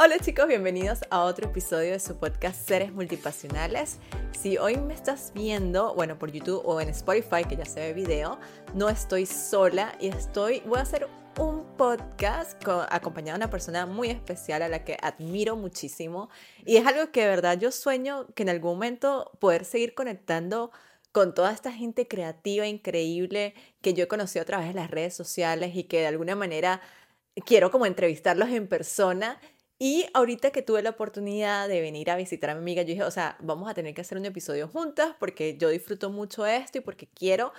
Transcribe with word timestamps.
Hola 0.00 0.16
chicos, 0.20 0.46
bienvenidos 0.46 1.00
a 1.10 1.24
otro 1.24 1.48
episodio 1.48 1.90
de 1.90 1.98
su 1.98 2.16
podcast 2.16 2.68
Seres 2.68 2.92
Multipasionales. 2.92 3.98
Si 4.30 4.56
hoy 4.56 4.76
me 4.76 4.94
estás 4.94 5.32
viendo, 5.34 5.92
bueno, 5.96 6.20
por 6.20 6.30
YouTube 6.30 6.62
o 6.64 6.80
en 6.80 6.90
Spotify, 6.90 7.42
que 7.42 7.56
ya 7.56 7.64
se 7.64 7.80
ve 7.80 7.94
video, 7.94 8.38
no 8.74 8.88
estoy 8.88 9.26
sola 9.26 9.96
y 9.98 10.06
estoy, 10.06 10.60
voy 10.66 10.78
a 10.78 10.82
hacer 10.82 11.08
un 11.40 11.64
podcast 11.76 12.62
acompañado 12.90 13.36
de 13.36 13.44
una 13.44 13.50
persona 13.50 13.86
muy 13.86 14.10
especial 14.10 14.62
a 14.62 14.68
la 14.68 14.84
que 14.84 14.96
admiro 15.02 15.56
muchísimo 15.56 16.30
y 16.64 16.76
es 16.76 16.86
algo 16.86 17.10
que 17.10 17.22
de 17.22 17.26
verdad 17.30 17.58
yo 17.58 17.72
sueño 17.72 18.28
que 18.36 18.44
en 18.44 18.50
algún 18.50 18.74
momento 18.74 19.32
poder 19.40 19.64
seguir 19.64 19.94
conectando 19.94 20.70
con 21.10 21.34
toda 21.34 21.50
esta 21.50 21.72
gente 21.72 22.06
creativa, 22.06 22.68
increíble, 22.68 23.54
que 23.80 23.94
yo 23.94 24.04
he 24.04 24.08
conocido 24.08 24.42
a 24.42 24.46
través 24.46 24.68
de 24.68 24.74
las 24.74 24.92
redes 24.92 25.16
sociales 25.16 25.74
y 25.74 25.84
que 25.84 25.98
de 25.98 26.06
alguna 26.06 26.36
manera 26.36 26.82
quiero 27.44 27.72
como 27.72 27.84
entrevistarlos 27.84 28.50
en 28.50 28.68
persona 28.68 29.40
y 29.78 30.06
ahorita 30.12 30.50
que 30.50 30.62
tuve 30.62 30.82
la 30.82 30.90
oportunidad 30.90 31.68
de 31.68 31.80
venir 31.80 32.10
a 32.10 32.16
visitar 32.16 32.50
a 32.50 32.54
mi 32.54 32.60
amiga, 32.60 32.82
yo 32.82 32.88
dije, 32.88 33.04
o 33.04 33.10
sea, 33.10 33.36
vamos 33.40 33.70
a 33.70 33.74
tener 33.74 33.94
que 33.94 34.00
hacer 34.00 34.18
un 34.18 34.24
episodio 34.24 34.66
juntas 34.66 35.14
porque 35.20 35.56
yo 35.56 35.68
disfruto 35.68 36.10
mucho 36.10 36.46
esto 36.46 36.78
y 36.78 36.80
porque 36.80 37.06
quiero 37.06 37.52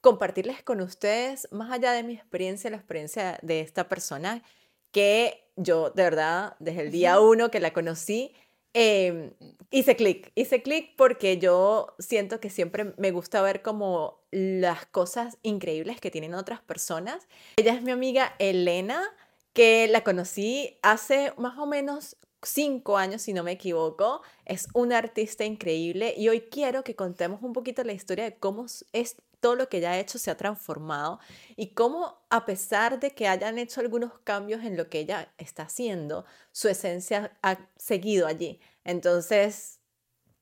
compartirles 0.00 0.62
con 0.62 0.80
ustedes, 0.80 1.46
más 1.52 1.70
allá 1.70 1.92
de 1.92 2.02
mi 2.02 2.14
experiencia, 2.14 2.70
la 2.70 2.76
experiencia 2.76 3.38
de 3.42 3.60
esta 3.60 3.88
persona, 3.88 4.42
que 4.90 5.48
yo 5.56 5.90
de 5.90 6.02
verdad, 6.02 6.56
desde 6.58 6.82
el 6.82 6.90
día 6.90 7.20
uno 7.20 7.50
que 7.52 7.60
la 7.60 7.72
conocí, 7.72 8.34
em, 8.72 9.32
hice 9.70 9.94
clic, 9.94 10.32
hice 10.34 10.62
clic 10.62 10.96
porque 10.96 11.38
yo 11.38 11.94
siento 12.00 12.40
que 12.40 12.50
siempre 12.50 12.94
me 12.96 13.12
gusta 13.12 13.42
ver 13.42 13.62
como 13.62 14.24
las 14.32 14.86
cosas 14.86 15.38
increíbles 15.42 16.00
que 16.00 16.10
tienen 16.10 16.34
otras 16.34 16.60
personas. 16.62 17.28
Ella 17.56 17.74
es 17.74 17.82
mi 17.82 17.92
amiga 17.92 18.34
Elena 18.38 19.08
que 19.52 19.88
la 19.88 20.04
conocí 20.04 20.78
hace 20.82 21.32
más 21.36 21.58
o 21.58 21.66
menos 21.66 22.16
cinco 22.42 22.96
años, 22.96 23.22
si 23.22 23.32
no 23.32 23.42
me 23.42 23.52
equivoco. 23.52 24.22
Es 24.44 24.68
una 24.74 24.98
artista 24.98 25.44
increíble 25.44 26.14
y 26.16 26.28
hoy 26.28 26.42
quiero 26.42 26.84
que 26.84 26.96
contemos 26.96 27.42
un 27.42 27.52
poquito 27.52 27.84
la 27.84 27.92
historia 27.92 28.24
de 28.24 28.36
cómo 28.38 28.66
es 28.92 29.16
todo 29.40 29.56
lo 29.56 29.68
que 29.68 29.78
ella 29.78 29.92
ha 29.92 29.98
hecho 29.98 30.18
se 30.18 30.30
ha 30.30 30.36
transformado 30.36 31.18
y 31.56 31.68
cómo 31.68 32.22
a 32.28 32.44
pesar 32.44 33.00
de 33.00 33.12
que 33.12 33.26
hayan 33.26 33.58
hecho 33.58 33.80
algunos 33.80 34.12
cambios 34.22 34.62
en 34.64 34.76
lo 34.76 34.88
que 34.90 35.00
ella 35.00 35.32
está 35.38 35.64
haciendo, 35.64 36.26
su 36.52 36.68
esencia 36.68 37.36
ha 37.42 37.58
seguido 37.76 38.26
allí. 38.26 38.60
Entonces, 38.84 39.79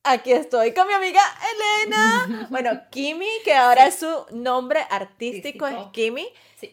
aquí 0.05 0.33
estoy 0.33 0.73
con 0.73 0.87
mi 0.87 0.95
amiga 0.95 1.21
Elena. 1.53 2.47
Bueno, 2.51 2.71
Kimi, 2.91 3.29
que 3.45 3.55
ahora 3.55 3.91
su 3.91 4.27
nombre 4.31 4.81
artístico, 4.91 5.67
es 5.67 5.77
Kimi. 5.93 6.29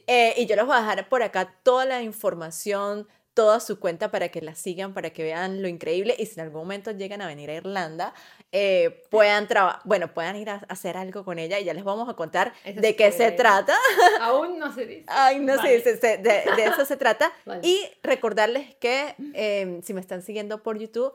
Eh, 0.07 0.33
y 0.37 0.45
yo 0.45 0.55
les 0.55 0.65
voy 0.65 0.75
a 0.75 0.79
dejar 0.79 1.07
por 1.09 1.21
acá 1.21 1.53
toda 1.63 1.85
la 1.85 2.01
información, 2.01 3.07
toda 3.33 3.59
su 3.59 3.79
cuenta 3.79 4.09
para 4.09 4.29
que 4.29 4.41
la 4.41 4.55
sigan, 4.55 4.93
para 4.93 5.11
que 5.11 5.21
vean 5.21 5.61
lo 5.61 5.67
increíble. 5.67 6.15
Y 6.17 6.25
si 6.25 6.39
en 6.39 6.45
algún 6.45 6.61
momento 6.61 6.91
llegan 6.91 7.21
a 7.21 7.27
venir 7.27 7.49
a 7.49 7.55
Irlanda, 7.55 8.13
eh, 8.51 9.03
puedan, 9.11 9.47
bueno, 9.83 10.13
puedan 10.13 10.37
ir 10.37 10.49
a 10.49 10.55
hacer 10.69 10.95
algo 10.95 11.25
con 11.25 11.37
ella 11.37 11.59
y 11.59 11.65
ya 11.65 11.73
les 11.73 11.83
vamos 11.83 12.07
a 12.07 12.13
contar 12.13 12.53
de 12.63 12.95
qué 12.95 13.11
se 13.11 13.31
trata. 13.31 13.77
Aún 14.21 14.57
no 14.57 14.73
se 14.73 14.85
dice. 14.85 15.05
Ay, 15.07 15.39
no 15.39 15.61
se 15.61 15.75
dice, 15.75 15.97
de, 16.17 16.43
eso 16.65 16.85
se 16.85 16.97
trata. 16.97 17.31
Y 17.61 17.81
recordarles 18.01 18.75
que 18.75 19.15
em, 19.33 19.81
si 19.81 19.93
me 19.93 20.01
están 20.01 20.21
siguiendo 20.21 20.63
por 20.63 20.77
YouTube, 20.77 21.13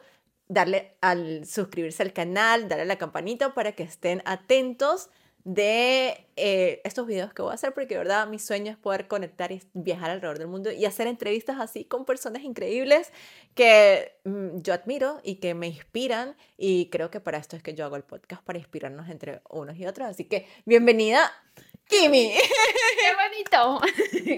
darle 0.50 0.96
al 1.00 1.46
suscribirse 1.46 2.02
al 2.02 2.12
canal, 2.12 2.68
darle 2.68 2.82
a 2.82 2.86
la 2.86 2.98
campanita 2.98 3.54
para 3.54 3.72
que 3.72 3.84
estén 3.84 4.20
atentos 4.24 5.08
de 5.44 6.26
eh, 6.36 6.82
estos 6.84 7.06
videos 7.06 7.32
que 7.32 7.40
voy 7.40 7.52
a 7.52 7.54
hacer, 7.54 7.72
porque 7.72 7.94
de 7.94 7.98
verdad 7.98 8.26
mi 8.26 8.38
sueño 8.38 8.72
es 8.72 8.76
poder 8.76 9.06
conectar 9.06 9.52
y 9.52 9.62
viajar 9.72 10.10
alrededor 10.10 10.38
del 10.38 10.48
mundo 10.48 10.70
y 10.72 10.84
hacer 10.84 11.06
entrevistas 11.06 11.58
así 11.60 11.84
con 11.84 12.04
personas 12.04 12.42
increíbles 12.42 13.12
que 13.54 14.12
mm, 14.24 14.60
yo 14.60 14.74
admiro 14.74 15.20
y 15.22 15.36
que 15.36 15.54
me 15.54 15.68
inspiran 15.68 16.36
y 16.58 16.90
creo 16.90 17.10
que 17.10 17.20
para 17.20 17.38
esto 17.38 17.56
es 17.56 17.62
que 17.62 17.74
yo 17.74 17.84
hago 17.84 17.94
el 17.96 18.02
podcast, 18.02 18.42
para 18.42 18.58
inspirarnos 18.58 19.08
entre 19.08 19.40
unos 19.48 19.78
y 19.78 19.86
otros. 19.86 20.08
Así 20.08 20.24
que 20.24 20.46
bienvenida, 20.66 21.32
Kimi. 21.86 22.34
¡Qué 22.98 23.54
bonito! 23.54 23.80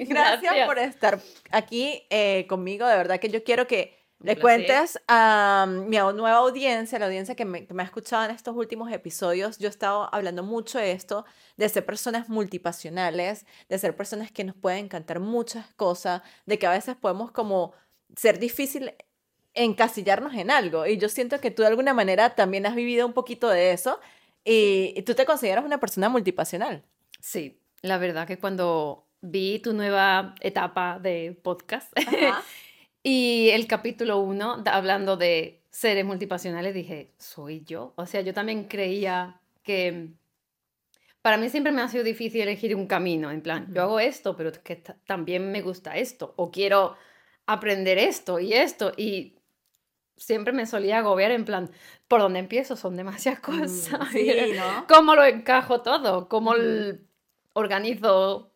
Gracias, 0.08 0.66
por 0.66 0.78
estar 0.78 1.20
aquí 1.50 2.02
eh, 2.10 2.46
conmigo, 2.48 2.86
de 2.86 2.96
verdad 2.96 3.18
que 3.18 3.30
yo 3.30 3.42
quiero 3.42 3.66
que 3.66 4.01
le 4.22 4.38
cuentes 4.38 5.00
a 5.08 5.66
mi 5.68 5.96
nueva 5.96 6.36
audiencia, 6.38 6.98
la 6.98 7.06
audiencia 7.06 7.34
que 7.34 7.44
me, 7.44 7.66
ha 7.78 7.82
escuchado 7.82 8.24
en 8.24 8.30
estos 8.30 8.56
últimos 8.56 8.92
episodios, 8.92 9.58
yo 9.58 9.68
he 9.68 9.70
estado 9.70 10.08
hablando 10.14 10.42
mucho 10.42 10.78
de 10.78 10.92
esto, 10.92 11.24
de 11.56 11.68
ser 11.68 11.84
personas 11.84 12.28
multipasionales, 12.28 13.46
de 13.68 13.78
ser 13.78 13.96
personas 13.96 14.30
que 14.30 14.44
nos 14.44 14.54
pueden 14.54 14.86
encantar 14.86 15.20
muchas 15.20 15.72
cosas, 15.74 16.22
de 16.46 16.58
que 16.58 16.66
a 16.66 16.70
veces 16.70 16.96
podemos 16.96 17.30
como 17.30 17.72
ser 18.16 18.38
difícil 18.38 18.94
encasillarnos 19.54 20.34
en 20.34 20.50
algo. 20.50 20.86
Y 20.86 20.98
yo 20.98 21.08
siento 21.08 21.40
que 21.40 21.50
tú 21.50 21.62
de 21.62 21.68
alguna 21.68 21.94
manera 21.94 22.34
también 22.34 22.66
has 22.66 22.74
vivido 22.74 23.06
un 23.06 23.12
poquito 23.12 23.48
de 23.48 23.72
eso 23.72 24.00
y, 24.44 25.00
tú 25.02 25.14
te 25.14 25.24
consideras 25.24 25.64
una 25.64 25.78
persona 25.78 26.08
multipasional. 26.08 26.82
Sí, 27.20 27.60
la 27.82 27.98
verdad 27.98 28.26
que 28.26 28.38
cuando 28.38 29.06
vi 29.20 29.60
tu 29.60 29.72
nueva 29.72 30.34
etapa 30.40 30.98
de 30.98 31.38
podcast, 31.42 31.92
Y 33.02 33.50
el 33.50 33.66
capítulo 33.66 34.18
1, 34.20 34.62
hablando 34.66 35.16
de 35.16 35.60
seres 35.70 36.04
multipasionales, 36.04 36.72
dije, 36.72 37.12
¿soy 37.18 37.64
yo? 37.64 37.94
O 37.96 38.06
sea, 38.06 38.20
yo 38.20 38.32
también 38.32 38.64
creía 38.64 39.40
que... 39.64 40.10
Para 41.20 41.36
mí 41.36 41.48
siempre 41.48 41.72
me 41.72 41.82
ha 41.82 41.88
sido 41.88 42.04
difícil 42.04 42.42
elegir 42.42 42.74
un 42.74 42.86
camino, 42.86 43.30
en 43.30 43.42
plan, 43.42 43.72
yo 43.72 43.82
hago 43.82 44.00
esto, 44.00 44.36
pero 44.36 44.50
que 44.64 44.82
también 45.06 45.52
me 45.52 45.62
gusta 45.62 45.96
esto, 45.96 46.34
o 46.36 46.50
quiero 46.50 46.96
aprender 47.46 47.96
esto 47.96 48.40
y 48.40 48.54
esto, 48.54 48.92
y 48.96 49.36
siempre 50.16 50.52
me 50.52 50.66
solía 50.66 50.98
agobiar 50.98 51.30
en 51.30 51.44
plan, 51.44 51.70
¿por 52.08 52.20
dónde 52.20 52.40
empiezo? 52.40 52.76
Son 52.76 52.96
demasiadas 52.96 53.40
mm, 53.40 53.44
cosas. 53.44 54.08
Sí, 54.12 54.32
¿no? 54.56 54.86
¿Cómo 54.88 55.14
lo 55.14 55.24
encajo 55.24 55.80
todo? 55.82 56.28
¿Cómo 56.28 56.54
organizo 57.52 58.52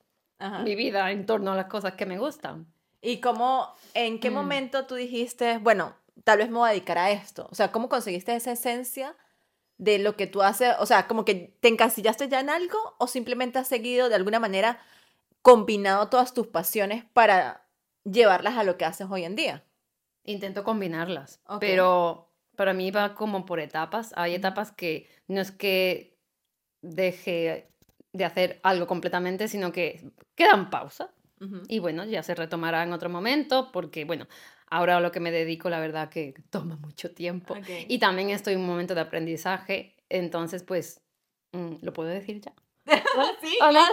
mi 0.65 0.75
vida 0.75 1.11
en 1.13 1.25
torno 1.25 1.53
a 1.53 1.57
las 1.57 1.67
cosas 1.67 1.95
que 1.95 2.07
me 2.07 2.19
gustan? 2.19 2.67
¿Y 3.07 3.21
cómo, 3.21 3.73
en 3.95 4.19
qué 4.19 4.31
mm. 4.31 4.35
momento 4.35 4.87
tú 4.87 4.97
dijiste, 4.97 5.59
bueno, 5.59 5.95
tal 6.25 6.39
vez 6.39 6.49
me 6.51 6.59
voy 6.59 6.69
a 6.69 6.73
dedicar 6.73 6.99
a 6.99 7.13
esto? 7.13 7.47
O 7.53 7.55
sea, 7.55 7.71
¿cómo 7.71 7.89
conseguiste 7.89 8.35
esa 8.35 8.51
esencia 8.51 9.15
de 9.79 10.01
lo 10.01 10.17
que 10.17 10.27
tú 10.27 10.43
haces? 10.43 10.75
O 10.81 10.87
sea, 10.87 11.07
como 11.07 11.25
que 11.25 11.57
te 11.61 11.69
encasillaste 11.69 12.29
ya 12.29 12.41
en 12.41 12.51
algo 12.51 12.77
o 12.99 13.07
simplemente 13.07 13.61
has 13.61 13.69
seguido 13.69 14.09
de 14.09 14.17
alguna 14.17 14.41
manera 14.41 14.81
combinado 15.41 16.09
todas 16.09 16.35
tus 16.35 16.49
pasiones 16.49 17.05
para 17.13 17.69
llevarlas 18.03 18.59
a 18.59 18.65
lo 18.65 18.77
que 18.77 18.85
haces 18.85 19.07
hoy 19.09 19.23
en 19.23 19.37
día? 19.37 19.63
Intento 20.25 20.65
combinarlas, 20.65 21.39
pero 21.61 22.33
para 22.57 22.73
mí 22.73 22.91
va 22.91 23.15
como 23.15 23.47
por 23.47 23.61
etapas. 23.61 24.15
Hay 24.17 24.35
etapas 24.35 24.73
que 24.73 25.09
no 25.29 25.41
es 25.41 25.53
que 25.53 26.19
deje 26.83 27.71
de 28.13 28.25
hacer 28.25 28.59
algo 28.65 28.89
completamente, 28.89 29.47
sino 29.47 29.71
que 29.71 30.11
quedan 30.35 30.71
pausa 30.71 31.13
y 31.69 31.79
bueno, 31.81 32.05
ya 32.05 32.23
se 32.23 32.35
retomará 32.35 32.83
en 32.83 32.93
otro 32.93 33.11
momento 33.11 33.71
porque, 33.73 34.05
bueno, 34.05 34.27
ahora 34.69 35.01
lo 35.01 35.13
que 35.13 35.21
me 35.21 35.31
dedico, 35.31 35.69
la 35.69 35.81
verdad 35.81 36.09
que 36.09 36.35
toma 36.51 36.77
mucho 36.77 37.13
tiempo. 37.13 37.55
Y 37.89 37.99
también 37.99 38.31
estoy 38.31 38.55
en 38.55 38.61
un 38.61 38.67
momento 38.67 38.95
de 38.95 39.03
aprendizaje, 39.03 39.95
entonces 40.09 40.63
pues, 40.63 41.01
mm, 41.53 41.77
¿lo 41.83 41.93
puedo 41.93 42.09
decir 42.09 42.41
ya? 42.41 42.53
¿Sí? 43.43 43.59
Hola. 43.61 43.87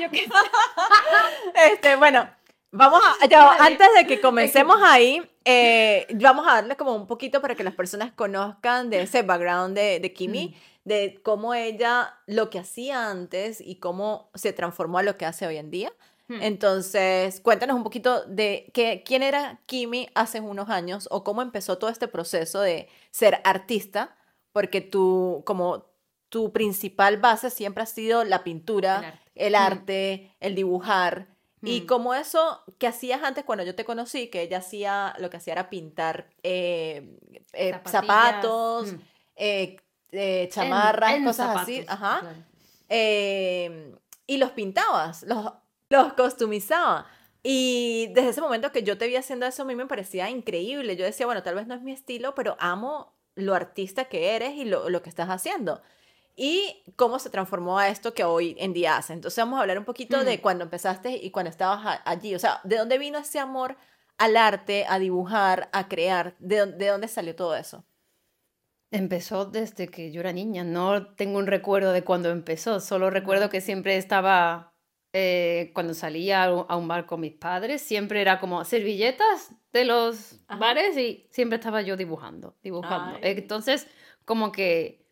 este, 1.72 1.96
bueno, 1.96 2.28
vamos 2.70 3.02
a, 3.02 3.64
antes 3.64 3.88
de 3.96 4.06
que 4.06 4.20
comencemos 4.20 4.78
ahí, 4.82 5.22
eh, 5.44 6.06
vamos 6.20 6.46
a 6.46 6.56
darle 6.56 6.76
como 6.76 6.94
un 6.94 7.06
poquito 7.06 7.40
para 7.40 7.54
que 7.54 7.64
las 7.64 7.74
personas 7.74 8.12
conozcan 8.12 8.90
de 8.90 9.02
ese 9.02 9.22
background 9.22 9.74
de, 9.76 10.00
de 10.00 10.12
Kimi, 10.12 10.54
de 10.84 11.20
cómo 11.22 11.54
ella 11.54 12.14
lo 12.26 12.50
que 12.50 12.58
hacía 12.58 13.10
antes 13.10 13.60
y 13.60 13.76
cómo 13.76 14.30
se 14.34 14.52
transformó 14.52 14.98
a 14.98 15.02
lo 15.02 15.16
que 15.16 15.26
hace 15.26 15.46
hoy 15.46 15.56
en 15.56 15.70
día. 15.70 15.92
Hmm. 16.30 16.42
Entonces, 16.42 17.40
cuéntanos 17.40 17.74
un 17.74 17.82
poquito 17.82 18.24
de 18.24 18.70
que, 18.72 19.02
quién 19.04 19.24
era 19.24 19.60
Kimi 19.66 20.08
hace 20.14 20.40
unos 20.40 20.68
años 20.68 21.08
o 21.10 21.24
cómo 21.24 21.42
empezó 21.42 21.76
todo 21.76 21.90
este 21.90 22.06
proceso 22.06 22.60
de 22.60 22.88
ser 23.10 23.40
artista, 23.42 24.16
porque 24.52 24.80
tú, 24.80 25.42
como 25.44 25.86
tu 26.28 26.52
principal 26.52 27.16
base 27.16 27.50
siempre 27.50 27.82
ha 27.82 27.86
sido 27.86 28.22
la 28.22 28.44
pintura, 28.44 29.20
el 29.34 29.56
arte, 29.56 30.36
el, 30.38 30.52
hmm. 30.52 30.54
dibujar. 30.54 31.26
Y 31.62 31.80
hmm. 31.80 31.86
como 31.86 32.14
eso 32.14 32.62
que 32.78 32.86
hacías 32.86 33.24
antes 33.24 33.42
cuando 33.42 33.64
yo 33.64 33.74
te 33.74 33.84
conocí, 33.84 34.28
que 34.28 34.42
ella 34.42 34.58
hacía, 34.58 35.16
lo 35.18 35.30
que 35.30 35.38
hacía 35.38 35.54
era 35.54 35.68
pintar 35.68 36.30
eh, 36.44 37.18
eh, 37.54 37.76
zapatos, 37.86 38.94
eh, 39.34 39.78
chamarras, 40.52 41.24
cosas 41.24 41.56
así. 41.56 41.84
Ajá. 41.88 42.22
y 42.88 44.36
los 44.36 44.52
pintabas, 44.52 45.24
los 45.24 45.54
los 45.90 46.12
customizaba. 46.14 47.06
Y 47.42 48.08
desde 48.14 48.30
ese 48.30 48.40
momento 48.40 48.72
que 48.72 48.82
yo 48.82 48.96
te 48.96 49.06
vi 49.06 49.16
haciendo 49.16 49.46
eso, 49.46 49.62
a 49.62 49.66
mí 49.66 49.74
me 49.74 49.86
parecía 49.86 50.30
increíble. 50.30 50.96
Yo 50.96 51.04
decía, 51.04 51.26
bueno, 51.26 51.42
tal 51.42 51.56
vez 51.56 51.66
no 51.66 51.74
es 51.74 51.82
mi 51.82 51.92
estilo, 51.92 52.34
pero 52.34 52.56
amo 52.60 53.14
lo 53.34 53.54
artista 53.54 54.06
que 54.06 54.34
eres 54.36 54.54
y 54.54 54.64
lo, 54.64 54.88
lo 54.88 55.02
que 55.02 55.08
estás 55.08 55.28
haciendo. 55.28 55.82
Y 56.36 56.84
cómo 56.96 57.18
se 57.18 57.30
transformó 57.30 57.78
a 57.78 57.88
esto 57.88 58.14
que 58.14 58.24
hoy 58.24 58.56
en 58.58 58.72
día 58.72 58.96
hace. 58.96 59.12
Entonces 59.12 59.42
vamos 59.42 59.58
a 59.58 59.62
hablar 59.62 59.78
un 59.78 59.84
poquito 59.84 60.22
de 60.24 60.40
cuando 60.40 60.64
empezaste 60.64 61.10
y 61.16 61.30
cuando 61.30 61.50
estabas 61.50 62.00
allí. 62.04 62.34
O 62.34 62.38
sea, 62.38 62.60
¿de 62.64 62.76
dónde 62.76 62.98
vino 62.98 63.18
ese 63.18 63.38
amor 63.38 63.76
al 64.16 64.36
arte, 64.36 64.86
a 64.88 64.98
dibujar, 64.98 65.68
a 65.72 65.88
crear? 65.88 66.36
¿De, 66.38 66.66
de 66.66 66.86
dónde 66.86 67.08
salió 67.08 67.34
todo 67.34 67.56
eso? 67.56 67.84
Empezó 68.92 69.46
desde 69.46 69.88
que 69.88 70.10
yo 70.10 70.20
era 70.20 70.32
niña, 70.32 70.64
no 70.64 71.14
tengo 71.14 71.38
un 71.38 71.46
recuerdo 71.46 71.92
de 71.92 72.02
cuando 72.02 72.30
empezó, 72.30 72.80
solo 72.80 73.08
recuerdo 73.08 73.48
que 73.48 73.60
siempre 73.60 73.96
estaba, 73.96 74.69
eh, 75.12 75.72
cuando 75.74 75.92
salía 75.92 76.44
a 76.44 76.76
un 76.76 76.86
bar 76.86 77.06
con 77.06 77.20
mis 77.20 77.32
padres, 77.32 77.82
siempre 77.82 78.20
era 78.20 78.38
como 78.38 78.64
servilletas 78.64 79.52
de 79.72 79.84
los 79.84 80.40
bares 80.58 80.96
y 80.96 81.26
siempre 81.30 81.56
estaba 81.56 81.82
yo 81.82 81.96
dibujando, 81.96 82.56
dibujando. 82.62 83.18
Entonces, 83.22 83.88
como 84.24 84.52
que 84.52 85.04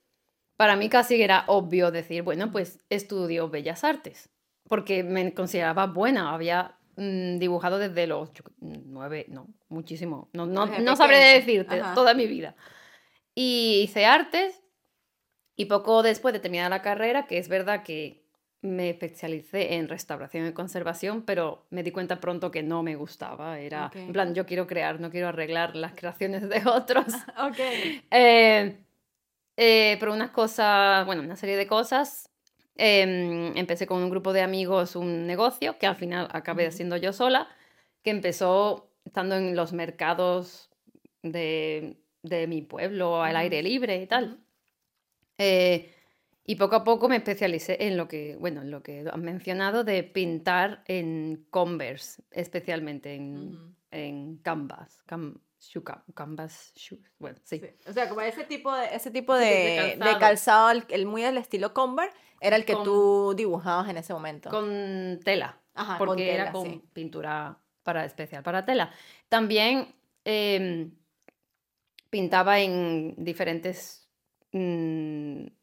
para 0.56 0.76
mí 0.76 0.88
casi 0.88 1.20
era 1.20 1.44
obvio 1.48 1.90
decir, 1.90 2.22
bueno, 2.22 2.52
pues 2.52 2.78
estudio 2.90 3.48
Bellas 3.48 3.82
Artes, 3.82 4.30
porque 4.68 5.02
me 5.02 5.34
consideraba 5.34 5.86
buena, 5.86 6.32
había 6.32 6.78
mm, 6.96 7.38
dibujado 7.38 7.78
desde 7.78 8.06
los 8.06 8.30
nueve, 8.60 9.26
no, 9.28 9.48
muchísimo, 9.68 10.28
no, 10.32 10.46
no, 10.46 10.66
no 10.66 10.96
sabré 10.96 11.18
decirte, 11.18 11.82
toda 11.94 12.14
mi 12.14 12.26
vida. 12.26 12.54
Y 13.34 13.80
hice 13.82 14.06
artes 14.06 14.62
y 15.56 15.64
poco 15.64 16.04
después 16.04 16.32
de 16.32 16.40
terminar 16.40 16.70
la 16.70 16.82
carrera, 16.82 17.26
que 17.26 17.38
es 17.38 17.48
verdad 17.48 17.82
que 17.82 18.27
me 18.60 18.90
especialicé 18.90 19.74
en 19.74 19.88
restauración 19.88 20.46
y 20.46 20.52
conservación, 20.52 21.22
pero 21.22 21.66
me 21.70 21.82
di 21.82 21.90
cuenta 21.92 22.20
pronto 22.20 22.50
que 22.50 22.62
no 22.62 22.82
me 22.82 22.96
gustaba. 22.96 23.58
Era, 23.58 23.90
en 23.94 24.12
plan, 24.12 24.34
yo 24.34 24.46
quiero 24.46 24.66
crear, 24.66 25.00
no 25.00 25.10
quiero 25.10 25.28
arreglar 25.28 25.76
las 25.76 25.92
creaciones 25.92 26.48
de 26.48 26.62
otros. 26.66 27.06
ok. 27.38 27.58
Eh, 28.10 28.76
eh, 29.56 29.96
pero 29.98 30.12
unas 30.12 30.30
cosas, 30.30 31.04
bueno, 31.04 31.22
una 31.22 31.36
serie 31.36 31.56
de 31.56 31.66
cosas. 31.66 32.30
Em, 32.76 33.56
empecé 33.56 33.86
con 33.86 34.02
un 34.02 34.10
grupo 34.10 34.32
de 34.32 34.40
amigos 34.40 34.94
un 34.94 35.26
negocio 35.26 35.78
que 35.78 35.86
al 35.86 35.96
final 35.96 36.28
acabé 36.30 36.66
haciendo 36.66 36.96
yo 36.96 37.12
sola, 37.12 37.48
que 38.04 38.10
empezó 38.10 38.92
estando 39.04 39.34
en 39.34 39.56
los 39.56 39.72
mercados 39.72 40.70
de 41.22 41.96
de 42.22 42.46
mi 42.46 42.62
pueblo 42.62 43.22
al 43.22 43.36
aire 43.36 43.62
libre 43.62 44.00
y 44.02 44.06
tal. 44.06 44.38
Eh, 45.38 45.94
y 46.50 46.56
poco 46.56 46.76
a 46.76 46.82
poco 46.82 47.10
me 47.10 47.16
especialicé 47.16 47.76
en 47.78 47.98
lo 47.98 48.08
que, 48.08 48.34
bueno, 48.36 48.62
en 48.62 48.70
lo 48.70 48.82
que 48.82 49.04
han 49.12 49.20
mencionado 49.20 49.84
de 49.84 50.02
pintar 50.02 50.82
en 50.86 51.46
Converse, 51.50 52.22
especialmente 52.30 53.14
en, 53.14 53.76
en 53.90 54.38
Canvas. 54.38 55.02
canvas 56.14 56.72
shoes. 56.74 57.02
Bueno, 57.18 57.38
sí. 57.44 57.60
O 57.86 57.92
sea, 57.92 58.08
como 58.08 58.22
ese 58.22 58.44
tipo 58.44 58.74
de, 58.74 58.86
ese 58.94 59.10
tipo 59.10 59.34
de, 59.34 59.98
calzado, 60.18 60.70
el, 60.88 61.04
muy 61.04 61.20
del 61.20 61.36
estilo 61.36 61.74
Converse, 61.74 62.16
era 62.40 62.56
el 62.56 62.64
que 62.64 62.76
tú 62.76 63.34
dibujabas 63.36 63.90
en 63.90 63.98
ese 63.98 64.14
momento. 64.14 64.48
Con 64.48 65.20
tela. 65.22 65.60
Ajá, 65.74 65.98
porque 65.98 66.32
era 66.32 66.50
con 66.50 66.80
pintura 66.94 67.58
para 67.82 68.06
especial 68.06 68.42
para 68.42 68.64
tela. 68.64 68.90
También 69.28 69.94
em, 70.24 70.92
pintaba 72.08 72.58
en 72.58 73.16
diferentes 73.18 74.08
mm, 74.52 75.57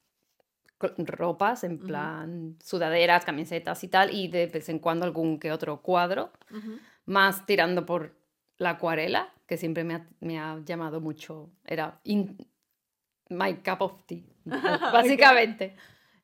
ropas, 0.80 1.63
en 1.63 1.80
plan 1.80 2.57
sudaderas, 2.63 3.25
camisetas 3.25 3.83
y 3.83 3.88
tal, 3.88 4.13
y 4.13 4.27
de 4.27 4.48
vez 4.48 4.69
en 4.69 4.80
cuando 4.80 5.06
algún 5.06 5.39
que 5.39 5.51
otro 5.51 5.81
cuadro, 5.81 6.31
más 7.06 7.45
tirando 7.45 7.86
por 7.86 8.16
la 8.57 8.72
acuarela, 8.72 9.33
que 9.48 9.57
siempre 9.57 9.83
me 9.83 10.39
ha, 10.39 10.60
llamado 10.66 11.01
mucho, 11.01 11.50
era 11.66 12.00
my 13.30 13.56
cup 13.56 13.81
of 13.81 14.04
tea, 14.06 14.24
básicamente. 14.45 15.75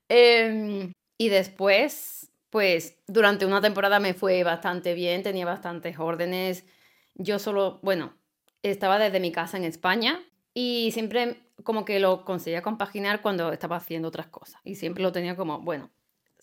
Em, 0.10 0.92
y 1.18 1.30
después, 1.30 2.32
pues 2.50 2.98
durante 3.08 3.46
una 3.46 3.62
temporada 3.62 4.00
me 4.00 4.14
fue 4.14 4.44
bastante 4.44 4.94
bien, 4.94 5.24
tenía 5.24 5.46
bastantes 5.46 5.98
órdenes. 6.00 6.66
Yo 7.16 7.40
solo, 7.40 7.80
bueno, 7.82 8.14
estaba 8.64 9.00
desde 9.00 9.20
mi 9.20 9.32
casa 9.32 9.58
en 9.58 9.64
España 9.64 10.20
y 10.54 10.90
siempre 10.92 11.38
como 11.64 11.86
que 11.86 12.00
lo 12.00 12.26
conseguía 12.26 12.62
compaginar 12.62 13.22
cuando 13.22 13.52
estaba 13.52 13.78
haciendo 13.78 14.08
otras 14.08 14.28
cosas. 14.28 14.62
Y 14.64 14.76
siempre 14.76 15.04
lo 15.04 15.12
tenía 15.12 15.36
como, 15.36 15.60
bueno, 15.60 15.90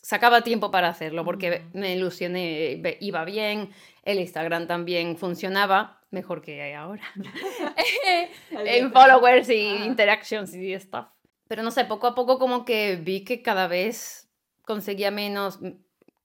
sacaba 0.02 0.42
tiempo 0.42 0.70
para 0.70 0.88
hacerlo 0.88 1.24
porque 1.24 1.64
me 1.72 1.94
ilusioné, 1.94 2.80
iba 3.00 3.24
bien, 3.24 3.70
el 4.04 4.20
Instagram 4.20 4.66
también 4.66 5.16
funcionaba 5.16 6.00
mejor 6.10 6.42
que 6.42 6.74
ahora. 6.74 7.02
en 8.50 8.92
followers 8.92 9.48
y 9.50 9.84
interactions 9.84 10.54
y 10.54 10.78
stuff. 10.78 11.06
Pero 11.48 11.62
no 11.62 11.70
sé, 11.70 11.84
poco 11.84 12.06
a 12.06 12.14
poco 12.14 12.38
como 12.38 12.64
que 12.64 12.96
vi 12.96 13.24
que 13.24 13.42
cada 13.42 13.68
vez 13.68 14.28
conseguía 14.64 15.10
menos, 15.10 15.58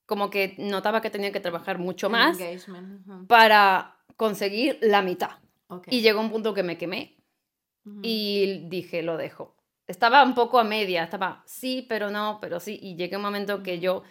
como 0.06 0.30
que 0.30 0.56
notaba 0.58 1.02
que 1.02 1.10
tenía 1.10 1.32
que 1.32 1.40
trabajar 1.40 1.80
mucho 1.80 2.10
más 2.10 2.38
para 3.28 3.96
conseguir 4.18 4.78
la 4.82 5.02
mitad. 5.02 5.32
Y 5.88 6.02
llegó 6.02 6.20
un 6.20 6.30
punto 6.30 6.54
que 6.54 6.62
me 6.62 6.78
quemé 6.78 7.23
y 8.02 8.66
dije, 8.70 9.04
lo 9.04 9.18
dejo. 9.18 9.56
Estaba 9.88 10.24
un 10.24 10.34
poco 10.34 10.60
a 10.60 10.64
media, 10.64 11.04
estaba 11.04 11.44
sí, 11.46 11.86
pero 11.90 12.10
no, 12.10 12.40
pero 12.42 12.60
sí. 12.60 12.80
Y 12.82 12.96
llegué 12.96 13.18
un 13.18 13.22
momento 13.22 13.64
que 13.64 13.80
yo 13.80 14.04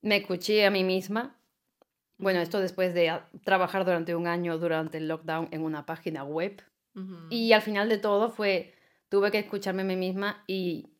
me 0.00 0.16
escuché 0.16 0.64
a 0.64 0.70
mí 0.70 0.84
misma. 0.84 1.36
Bueno, 2.18 2.40
esto 2.40 2.60
después 2.60 2.94
de 2.94 3.20
trabajar 3.44 3.84
durante 3.84 4.14
un 4.14 4.26
año 4.26 4.58
durante 4.58 4.98
el 4.98 5.08
lockdown 5.08 5.48
en 5.50 5.62
una 5.62 5.86
página 5.86 6.24
web. 6.24 6.62
Y 7.30 7.52
al 7.52 7.62
final 7.62 7.88
de 7.88 7.96
todo 7.96 8.30
fue, 8.30 8.74
tuve 9.08 9.30
que 9.30 9.38
escucharme 9.38 9.80
a 9.80 9.86
mí 9.86 9.96
misma 9.96 10.44
y, 10.46 10.90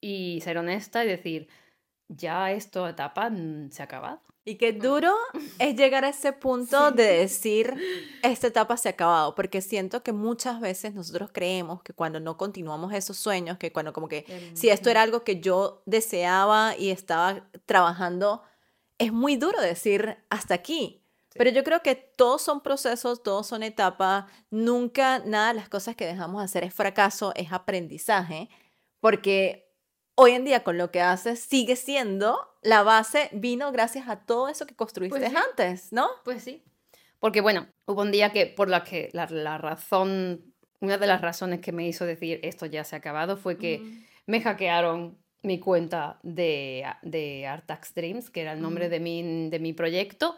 y 0.00 0.40
ser 0.40 0.58
honesta 0.58 1.04
y 1.04 1.08
decir, 1.08 1.48
ya 2.10 2.50
esto 2.52 2.88
etapa 2.88 3.30
se 3.70 3.82
ha 3.82 3.84
acabado. 3.84 4.20
Y 4.44 4.56
qué 4.56 4.72
duro 4.72 5.14
es 5.58 5.76
llegar 5.76 6.04
a 6.04 6.08
ese 6.08 6.32
punto 6.32 6.90
de 6.92 7.04
decir, 7.04 7.74
esta 8.22 8.46
etapa 8.46 8.76
se 8.76 8.88
ha 8.88 8.92
acabado, 8.92 9.34
porque 9.34 9.60
siento 9.60 10.02
que 10.02 10.12
muchas 10.12 10.60
veces 10.60 10.94
nosotros 10.94 11.30
creemos 11.32 11.82
que 11.82 11.92
cuando 11.92 12.20
no 12.20 12.36
continuamos 12.36 12.92
esos 12.92 13.16
sueños, 13.16 13.58
que 13.58 13.72
cuando 13.72 13.92
como 13.92 14.08
que 14.08 14.50
si 14.54 14.70
esto 14.70 14.90
era 14.90 15.02
algo 15.02 15.22
que 15.22 15.40
yo 15.40 15.82
deseaba 15.86 16.74
y 16.76 16.90
estaba 16.90 17.48
trabajando, 17.66 18.42
es 18.98 19.12
muy 19.12 19.36
duro 19.36 19.60
decir 19.60 20.18
hasta 20.30 20.54
aquí. 20.54 20.96
Pero 21.34 21.50
yo 21.50 21.62
creo 21.62 21.80
que 21.80 21.94
todos 21.94 22.42
son 22.42 22.60
procesos, 22.60 23.22
todos 23.22 23.46
son 23.46 23.62
etapas, 23.62 24.24
nunca 24.50 25.20
nada 25.20 25.48
de 25.48 25.54
las 25.54 25.68
cosas 25.68 25.94
que 25.94 26.06
dejamos 26.06 26.40
de 26.40 26.46
hacer 26.46 26.64
es 26.64 26.74
fracaso, 26.74 27.32
es 27.36 27.52
aprendizaje, 27.52 28.48
porque 28.98 29.69
hoy 30.20 30.32
en 30.32 30.44
día 30.44 30.62
con 30.62 30.76
lo 30.76 30.90
que 30.90 31.00
haces 31.00 31.40
sigue 31.40 31.76
siendo 31.76 32.38
la 32.60 32.82
base, 32.82 33.30
vino 33.32 33.72
gracias 33.72 34.06
a 34.06 34.16
todo 34.26 34.50
eso 34.50 34.66
que 34.66 34.76
construiste 34.76 35.18
pues 35.18 35.34
antes, 35.34 35.94
¿no? 35.94 36.10
Pues 36.24 36.42
sí. 36.42 36.62
Porque 37.18 37.40
bueno, 37.40 37.68
hubo 37.86 38.02
un 38.02 38.10
día 38.10 38.30
que 38.30 38.44
por 38.44 38.68
la 38.68 38.84
que 38.84 39.08
la, 39.14 39.56
razón, 39.56 40.44
una 40.80 40.98
de 40.98 41.06
las 41.06 41.22
razones 41.22 41.60
que 41.60 41.72
me 41.72 41.88
hizo 41.88 42.04
decir 42.04 42.38
esto 42.42 42.66
ya 42.66 42.84
se 42.84 42.96
ha 42.96 42.98
acabado 42.98 43.38
fue 43.38 43.56
que 43.56 43.82
me 44.26 44.42
hackearon 44.42 45.16
mi 45.42 45.58
cuenta 45.58 46.18
de, 46.22 46.84
de 47.00 47.46
Artax 47.46 47.94
Dreams, 47.94 48.28
que 48.28 48.42
era 48.42 48.52
el 48.52 48.60
nombre 48.60 48.90
de, 48.90 49.00
mi, 49.00 49.48
de 49.48 49.58
mi 49.58 49.72
proyecto, 49.72 50.36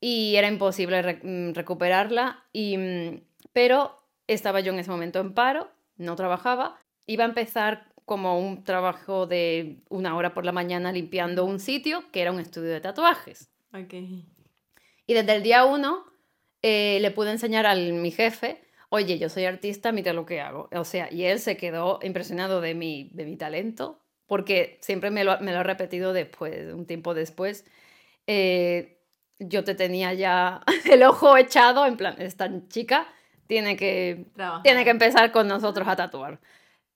y 0.00 0.34
era 0.34 0.48
imposible 0.48 1.20
mm, 1.22 1.54
recuperarla, 1.54 2.44
y, 2.52 2.76
mm, 2.76 3.22
pero 3.52 4.02
estaba 4.26 4.58
yo 4.58 4.72
en 4.72 4.80
ese 4.80 4.90
momento 4.90 5.20
en 5.20 5.34
paro, 5.34 5.70
no 5.96 6.16
trabajaba, 6.16 6.78
iba 7.06 7.24
a 7.24 7.28
empezar 7.28 7.89
como 8.10 8.40
un 8.40 8.64
trabajo 8.64 9.28
de 9.28 9.76
una 9.88 10.16
hora 10.16 10.34
por 10.34 10.44
la 10.44 10.50
mañana 10.50 10.90
limpiando 10.90 11.44
un 11.44 11.60
sitio 11.60 12.02
que 12.10 12.22
era 12.22 12.32
un 12.32 12.40
estudio 12.40 12.70
de 12.70 12.80
tatuajes. 12.80 13.48
Okay. 13.72 14.26
Y 15.06 15.14
desde 15.14 15.36
el 15.36 15.44
día 15.44 15.64
uno 15.64 16.04
eh, 16.60 16.98
le 17.02 17.12
pude 17.12 17.30
enseñar 17.30 17.66
a 17.66 17.76
mi 17.76 18.10
jefe, 18.10 18.64
oye, 18.88 19.16
yo 19.20 19.28
soy 19.28 19.44
artista, 19.44 19.92
mira 19.92 20.12
lo 20.12 20.26
que 20.26 20.40
hago. 20.40 20.68
O 20.72 20.84
sea, 20.84 21.06
y 21.12 21.22
él 21.22 21.38
se 21.38 21.56
quedó 21.56 22.00
impresionado 22.02 22.60
de 22.60 22.74
mi, 22.74 23.10
de 23.12 23.24
mi 23.26 23.36
talento, 23.36 24.00
porque 24.26 24.80
siempre 24.82 25.12
me 25.12 25.22
lo, 25.22 25.38
me 25.40 25.52
lo 25.52 25.60
ha 25.60 25.62
repetido 25.62 26.12
después, 26.12 26.74
un 26.74 26.86
tiempo 26.86 27.14
después. 27.14 27.64
Eh, 28.26 28.98
yo 29.38 29.62
te 29.62 29.76
tenía 29.76 30.14
ya 30.14 30.62
el 30.90 31.04
ojo 31.04 31.36
echado, 31.36 31.86
en 31.86 31.96
plan, 31.96 32.16
esta 32.18 32.50
chica 32.66 33.06
tiene 33.46 33.76
que, 33.76 34.26
tiene 34.64 34.82
que 34.82 34.90
empezar 34.90 35.30
con 35.30 35.46
nosotros 35.46 35.86
a 35.86 35.94
tatuar. 35.94 36.40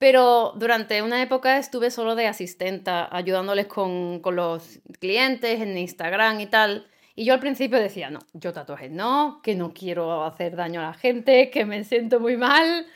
Pero 0.04 0.52
durante 0.56 1.00
una 1.00 1.22
época 1.22 1.56
estuve 1.56 1.90
solo 1.90 2.14
de 2.14 2.26
asistenta, 2.26 3.08
ayudándoles 3.10 3.68
con, 3.68 4.20
con 4.20 4.36
los 4.36 4.80
clientes 5.00 5.62
en 5.62 5.78
Instagram 5.78 6.40
y 6.40 6.46
tal. 6.46 6.86
Y 7.14 7.24
yo 7.24 7.32
al 7.32 7.40
principio 7.40 7.78
decía, 7.78 8.10
no, 8.10 8.18
yo 8.34 8.52
tatuajes 8.52 8.90
no, 8.90 9.40
que 9.42 9.54
no 9.54 9.72
quiero 9.72 10.24
hacer 10.24 10.56
daño 10.56 10.80
a 10.80 10.88
la 10.88 10.92
gente, 10.92 11.48
que 11.50 11.64
me 11.64 11.84
siento 11.84 12.20
muy 12.20 12.36
mal. 12.36 12.86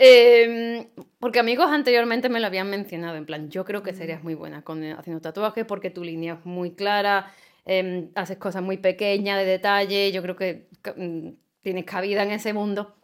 Em, 0.00 0.88
porque 1.20 1.38
amigos 1.38 1.70
anteriormente 1.70 2.28
me 2.28 2.40
lo 2.40 2.48
habían 2.48 2.68
mencionado, 2.68 3.16
en 3.16 3.26
plan, 3.26 3.50
yo 3.50 3.64
creo 3.64 3.84
que 3.84 3.94
serías 3.94 4.24
muy 4.24 4.34
buena 4.34 4.62
con, 4.64 4.82
haciendo 4.82 5.20
tatuajes 5.22 5.64
porque 5.64 5.90
tu 5.90 6.02
línea 6.02 6.34
es 6.40 6.44
muy 6.44 6.72
clara, 6.74 7.32
em, 7.66 8.10
haces 8.16 8.38
cosas 8.38 8.64
muy 8.64 8.78
pequeñas, 8.78 9.38
de 9.38 9.44
detalle, 9.44 10.10
yo 10.10 10.22
creo 10.22 10.34
que 10.34 10.68
mm, 10.96 11.28
tienes 11.62 11.84
cabida 11.84 12.24
en 12.24 12.32
ese 12.32 12.52
mundo. 12.52 12.96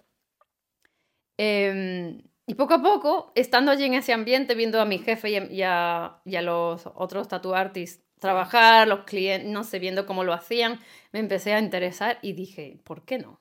Eh, 1.38 2.20
y 2.46 2.54
poco 2.54 2.74
a 2.74 2.82
poco, 2.82 3.32
estando 3.34 3.70
allí 3.70 3.84
en 3.84 3.94
ese 3.94 4.12
ambiente, 4.12 4.54
viendo 4.54 4.80
a 4.80 4.84
mi 4.84 4.98
jefe 4.98 5.30
y 5.50 5.62
a, 5.62 6.20
los 6.24 6.86
otros 6.94 7.28
tattoo 7.28 7.54
artists 7.54 8.02
trabajar, 8.18 8.88
los 8.88 9.00
clientes, 9.04 9.50
no 9.50 9.64
sé, 9.64 9.78
viendo 9.78 10.06
cómo 10.06 10.24
lo 10.24 10.32
hacían, 10.32 10.80
me 11.12 11.18
empecé 11.18 11.52
a 11.52 11.58
interesar 11.58 12.18
y 12.22 12.32
dije, 12.32 12.80
¿por 12.84 13.04
qué 13.04 13.18
no? 13.18 13.40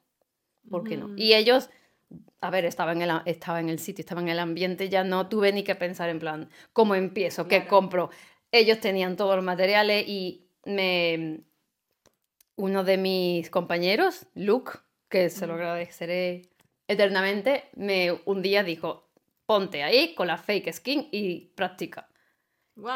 ¿por 0.69 0.83
qué 0.83 0.97
no? 0.97 1.13
Y 1.17 1.33
ellos, 1.33 1.69
a 2.41 2.49
ver, 2.49 2.65
estaba 2.65 2.93
en, 2.93 3.01
el, 3.01 3.11
estaba 3.25 3.59
en 3.59 3.69
el 3.69 3.79
sitio, 3.79 4.01
estaba 4.01 4.21
en 4.21 4.29
el 4.29 4.39
ambiente, 4.39 4.89
ya 4.89 5.03
no 5.03 5.27
tuve 5.27 5.51
ni 5.51 5.63
que 5.63 5.75
pensar 5.75 6.09
en 6.09 6.19
plan, 6.19 6.49
¿cómo 6.71 6.95
empiezo? 6.95 7.47
¿Qué 7.47 7.65
compro? 7.65 8.09
Ellos 8.51 8.79
tenían 8.79 9.15
todos 9.15 9.35
los 9.35 9.45
materiales 9.45 10.07
y 10.07 10.47
me... 10.65 11.41
Uno 12.55 12.83
de 12.83 12.97
mis 12.97 13.49
compañeros, 13.49 14.27
Luke, 14.35 14.73
que 15.09 15.29
se 15.31 15.47
lo 15.47 15.55
agradeceré 15.55 16.52
eternamente, 16.93 17.69
me 17.75 18.21
un 18.25 18.41
día 18.41 18.63
dijo, 18.63 19.09
ponte 19.45 19.83
ahí 19.83 20.15
con 20.15 20.27
la 20.27 20.37
fake 20.37 20.73
skin 20.73 21.09
y 21.11 21.51
practica. 21.55 22.07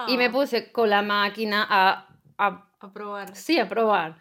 Y 0.08 0.18
me 0.18 0.30
puse 0.30 0.72
con 0.72 0.90
la 0.90 1.02
máquina 1.02 1.66
a, 1.70 2.08
a, 2.38 2.94
probar. 2.94 3.36
Sí, 3.36 3.60
a 3.60 3.70
probar. 3.70 4.18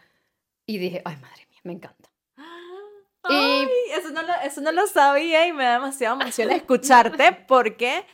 Y 0.66 0.78
dije, 0.78 1.02
ay, 1.04 1.16
madre 1.16 1.47
mía, 1.50 1.61
me 1.64 1.73
encanta. 1.73 2.11
Ay, 3.23 3.68
eso, 3.92 4.11
no 4.11 4.23
lo, 4.23 4.33
eso 4.45 4.61
no 4.61 4.71
lo 4.71 4.87
sabía 4.87 5.49
y 5.49 5.52
me 5.52 5.64
da 5.64 5.75
demasiada 5.75 6.14
emoción 6.14 6.50
escucharte 6.52 7.33
porque, 7.49 8.04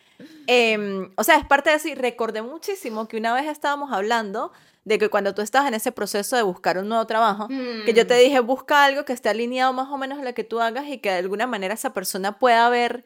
em, 0.46 1.10
o 1.16 1.24
sea, 1.24 1.36
es 1.36 1.46
parte 1.46 1.70
de 1.70 1.76
eso 1.76 1.88
y 1.88 1.94
recordé 1.94 2.42
muchísimo 2.42 3.08
que 3.08 3.16
una 3.16 3.34
vez 3.34 3.46
estábamos 3.46 3.92
hablando 3.92 4.52
de 4.84 4.98
que 4.98 5.08
cuando 5.08 5.34
tú 5.34 5.42
estás 5.42 5.66
en 5.66 5.74
ese 5.74 5.92
proceso 5.92 6.36
de 6.36 6.42
buscar 6.42 6.78
un 6.78 6.88
nuevo 6.88 7.06
trabajo, 7.06 7.48
que 7.48 7.92
yo 7.94 8.06
te 8.06 8.14
mm. 8.14 8.18
dije, 8.18 8.40
busca 8.40 8.84
algo 8.84 9.04
que 9.04 9.12
esté 9.12 9.28
alineado 9.28 9.72
más 9.72 9.88
o 9.90 9.98
menos 9.98 10.18
a 10.18 10.24
lo 10.24 10.34
que 10.34 10.44
tú 10.44 10.60
hagas 10.60 10.86
y 10.86 10.98
que 10.98 11.10
de 11.10 11.18
alguna 11.18 11.46
manera 11.46 11.74
esa 11.74 11.92
persona 11.92 12.38
pueda 12.38 12.68
ver 12.68 13.04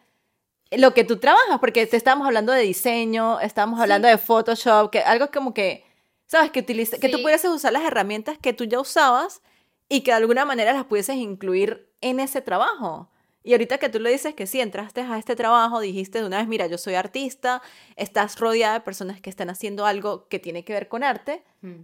lo 0.71 0.95
que 0.95 1.05
tú 1.05 1.19
trabajas, 1.19 1.59
porque 1.61 1.87
te 1.87 1.97
estábamos 1.97 2.27
hablando 2.27 2.53
de 2.53 2.63
diseño, 2.63 3.41
estábamos 3.41 3.81
hablando 3.81 4.09
de 4.09 4.19
Photoshop, 4.19 4.91
que 4.91 5.01
algo 5.01 5.31
como 5.31 5.55
que, 5.55 5.85
¿sabes? 6.27 6.51
Que, 6.51 6.61
utilice, 6.61 6.99
que 6.99 7.09
tú 7.09 7.23
pudieses 7.23 7.51
usar 7.51 7.73
las 7.73 7.85
herramientas 7.85 8.39
que 8.39 8.53
tú 8.53 8.65
ya 8.65 8.81
usabas 8.81 9.43
y 9.89 10.01
que 10.01 10.11
de 10.11 10.17
alguna 10.17 10.45
manera 10.45 10.73
las 10.73 10.85
pudieses 10.85 11.17
incluir 11.17 11.89
en 12.01 12.21
ese 12.21 12.41
trabajo. 12.41 13.11
Y 13.47 13.53
ahorita 13.53 13.79
que 13.79 13.89
tú 13.89 14.01
le 14.01 14.11
dices 14.11 14.35
que 14.35 14.45
sí, 14.49 14.61
entraste 14.61 15.03
a 15.03 15.19
este 15.19 15.37
trabajo, 15.37 15.79
dijiste 15.79 16.19
de 16.19 16.27
una 16.27 16.39
vez, 16.39 16.49
mira, 16.49 16.67
yo 16.67 16.79
soy 16.79 16.95
artista, 16.95 17.63
estás 17.95 18.41
rodeada 18.41 18.75
de 18.75 18.81
personas 18.81 19.21
que 19.21 19.31
están 19.31 19.51
haciendo 19.51 19.87
algo 19.87 20.27
que 20.27 20.41
tiene 20.41 20.65
que 20.65 20.73
ver 20.73 20.89
con 20.89 21.05
arte, 21.05 21.45
mm. 21.61 21.75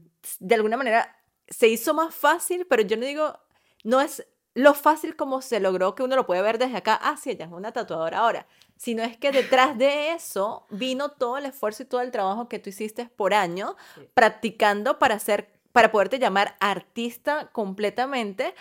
de 0.40 0.54
alguna 0.56 0.76
manera 0.76 1.16
se 1.46 1.68
hizo 1.68 1.94
más 1.94 2.12
fácil, 2.12 2.66
pero 2.66 2.82
yo 2.82 2.96
no 2.96 3.06
digo, 3.06 3.38
no 3.84 4.00
es 4.00 4.26
lo 4.54 4.74
fácil 4.74 5.14
como 5.14 5.40
se 5.40 5.60
logró 5.60 5.94
que 5.94 6.02
uno 6.02 6.16
lo 6.16 6.26
puede 6.26 6.42
ver 6.42 6.58
desde 6.58 6.78
acá, 6.78 6.98
ah, 7.00 7.16
sí, 7.16 7.30
ella 7.30 7.44
es 7.44 7.52
una 7.52 7.70
tatuadora. 7.70 8.18
Ahora, 8.18 8.48
sino 8.76 9.04
es 9.04 9.16
que 9.16 9.30
detrás 9.30 9.78
de 9.78 10.14
eso 10.14 10.66
vino 10.68 11.12
todo 11.12 11.38
el 11.38 11.46
esfuerzo 11.46 11.84
y 11.84 11.86
todo 11.86 12.00
el 12.00 12.10
trabajo 12.10 12.48
que 12.48 12.58
tú 12.58 12.70
hiciste 12.70 13.06
por 13.06 13.34
año 13.34 13.76
practicando 14.14 14.98
para 14.98 15.14
hacer 15.14 15.48
para 15.70 15.92
poderte 15.92 16.18
llamar 16.18 16.56
artista 16.58 17.50
completamente 17.52 18.52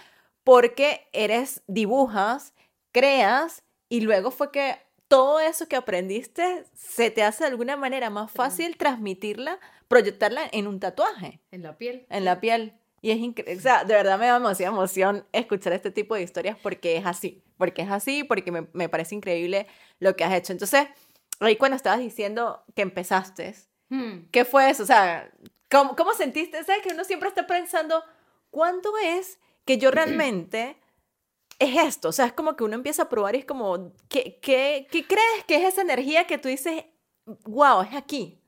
porque 0.43 1.08
eres 1.13 1.62
dibujas, 1.67 2.53
creas 2.91 3.63
y 3.89 4.01
luego 4.01 4.31
fue 4.31 4.51
que 4.51 4.77
todo 5.07 5.39
eso 5.41 5.67
que 5.67 5.75
aprendiste 5.75 6.65
se 6.74 7.12
te 7.12 7.24
hace 7.24 7.43
de 7.43 7.50
alguna 7.50 7.75
manera 7.75 8.10
más 8.10 8.31
fácil 8.31 8.77
transmitirla, 8.77 9.60
proyectarla 9.89 10.48
en 10.51 10.67
un 10.67 10.79
tatuaje. 10.79 11.41
En 11.51 11.63
la 11.63 11.77
piel. 11.77 12.05
En 12.10 12.24
la 12.24 12.39
piel. 12.39 12.74
Y 13.01 13.12
es 13.12 13.17
increíble, 13.17 13.57
o 13.57 13.62
sea, 13.62 13.83
de 13.83 13.93
verdad 13.93 14.17
me 14.17 14.27
da 14.27 14.36
demasiada 14.36 14.71
emoción 14.71 15.25
escuchar 15.33 15.74
este 15.74 15.91
tipo 15.91 16.15
de 16.15 16.21
historias 16.21 16.57
porque 16.62 16.95
es 16.95 17.05
así, 17.05 17.43
porque 17.57 17.81
es 17.81 17.89
así, 17.89 18.24
porque 18.24 18.51
me, 18.51 18.67
me 18.74 18.89
parece 18.89 19.15
increíble 19.15 19.67
lo 20.00 20.15
que 20.15 20.24
has 20.24 20.33
hecho. 20.33 20.53
Entonces, 20.53 20.88
ahí 21.41 21.55
cuando 21.57 21.75
estabas 21.75 22.00
diciendo 22.00 22.63
que 22.75 22.83
empezaste, 22.83 23.55
hmm. 23.89 24.29
¿qué 24.31 24.45
fue 24.45 24.69
eso? 24.69 24.83
O 24.83 24.86
sea, 24.86 25.29
¿cómo, 25.69 25.95
¿cómo 25.95 26.13
sentiste? 26.13 26.63
¿Sabes 26.63 26.83
que 26.83 26.93
uno 26.93 27.03
siempre 27.03 27.27
está 27.27 27.48
pensando, 27.48 28.03
¿cuándo 28.50 28.93
es 29.03 29.39
que 29.65 29.77
yo 29.77 29.91
realmente 29.91 30.77
es 31.63 31.77
esto? 31.77 32.09
O 32.09 32.11
sea, 32.11 32.25
es 32.25 32.33
como 32.33 32.55
que 32.55 32.63
uno 32.63 32.75
empieza 32.75 33.03
a 33.03 33.09
probar 33.09 33.35
y 33.35 33.39
es 33.39 33.45
como, 33.45 33.93
¿qué, 34.09 34.39
qué, 34.41 34.87
qué 34.91 35.05
crees 35.05 35.43
que 35.47 35.55
es 35.55 35.73
esa 35.73 35.81
energía 35.81 36.25
que 36.25 36.37
tú 36.37 36.49
dices, 36.49 36.85
wow, 37.45 37.81
es 37.81 37.93
aquí? 37.93 38.41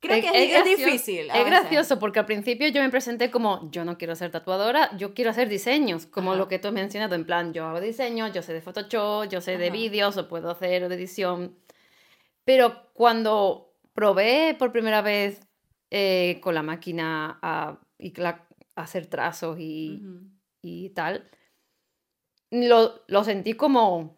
Creo 0.00 0.20
que 0.20 0.58
es, 0.58 0.64
difícil. 0.64 1.28
Es 1.28 1.44
gracioso 1.44 1.98
porque 1.98 2.20
al 2.20 2.26
principio 2.26 2.68
yo 2.68 2.80
me 2.80 2.88
presenté 2.88 3.32
como 3.32 3.68
yo 3.72 3.84
no 3.84 3.98
quiero 3.98 4.14
ser 4.14 4.30
tatuadora, 4.30 4.96
yo 4.96 5.12
quiero 5.12 5.32
hacer 5.32 5.48
diseños, 5.48 6.06
como 6.06 6.36
lo 6.36 6.46
que 6.46 6.60
tú 6.60 6.68
has 6.68 6.74
mencionado, 6.74 7.16
en 7.16 7.24
plan, 7.24 7.52
yo 7.52 7.66
hago 7.66 7.80
diseños, 7.80 8.32
yo 8.32 8.42
sé 8.42 8.52
de 8.52 8.60
Photoshop, 8.60 9.28
yo 9.28 9.40
sé 9.40 9.58
de 9.58 9.70
vídeos 9.70 10.16
o 10.16 10.28
puedo 10.28 10.50
hacer 10.50 10.88
de 10.88 10.94
edición. 10.94 11.58
Pero 12.44 12.92
cuando 12.92 13.74
probé 13.92 14.54
por 14.56 14.70
primera 14.70 15.02
vez 15.02 15.40
eh, 15.90 16.38
con 16.42 16.54
la 16.54 16.62
máquina 16.62 17.40
a, 17.42 17.80
y 17.98 18.12
hacer 18.76 19.06
trazos 19.06 19.58
y, 19.58 20.00
y 20.62 20.90
tal, 20.90 21.28
lo, 22.50 23.02
lo 23.06 23.24
sentí 23.24 23.54
como, 23.54 24.16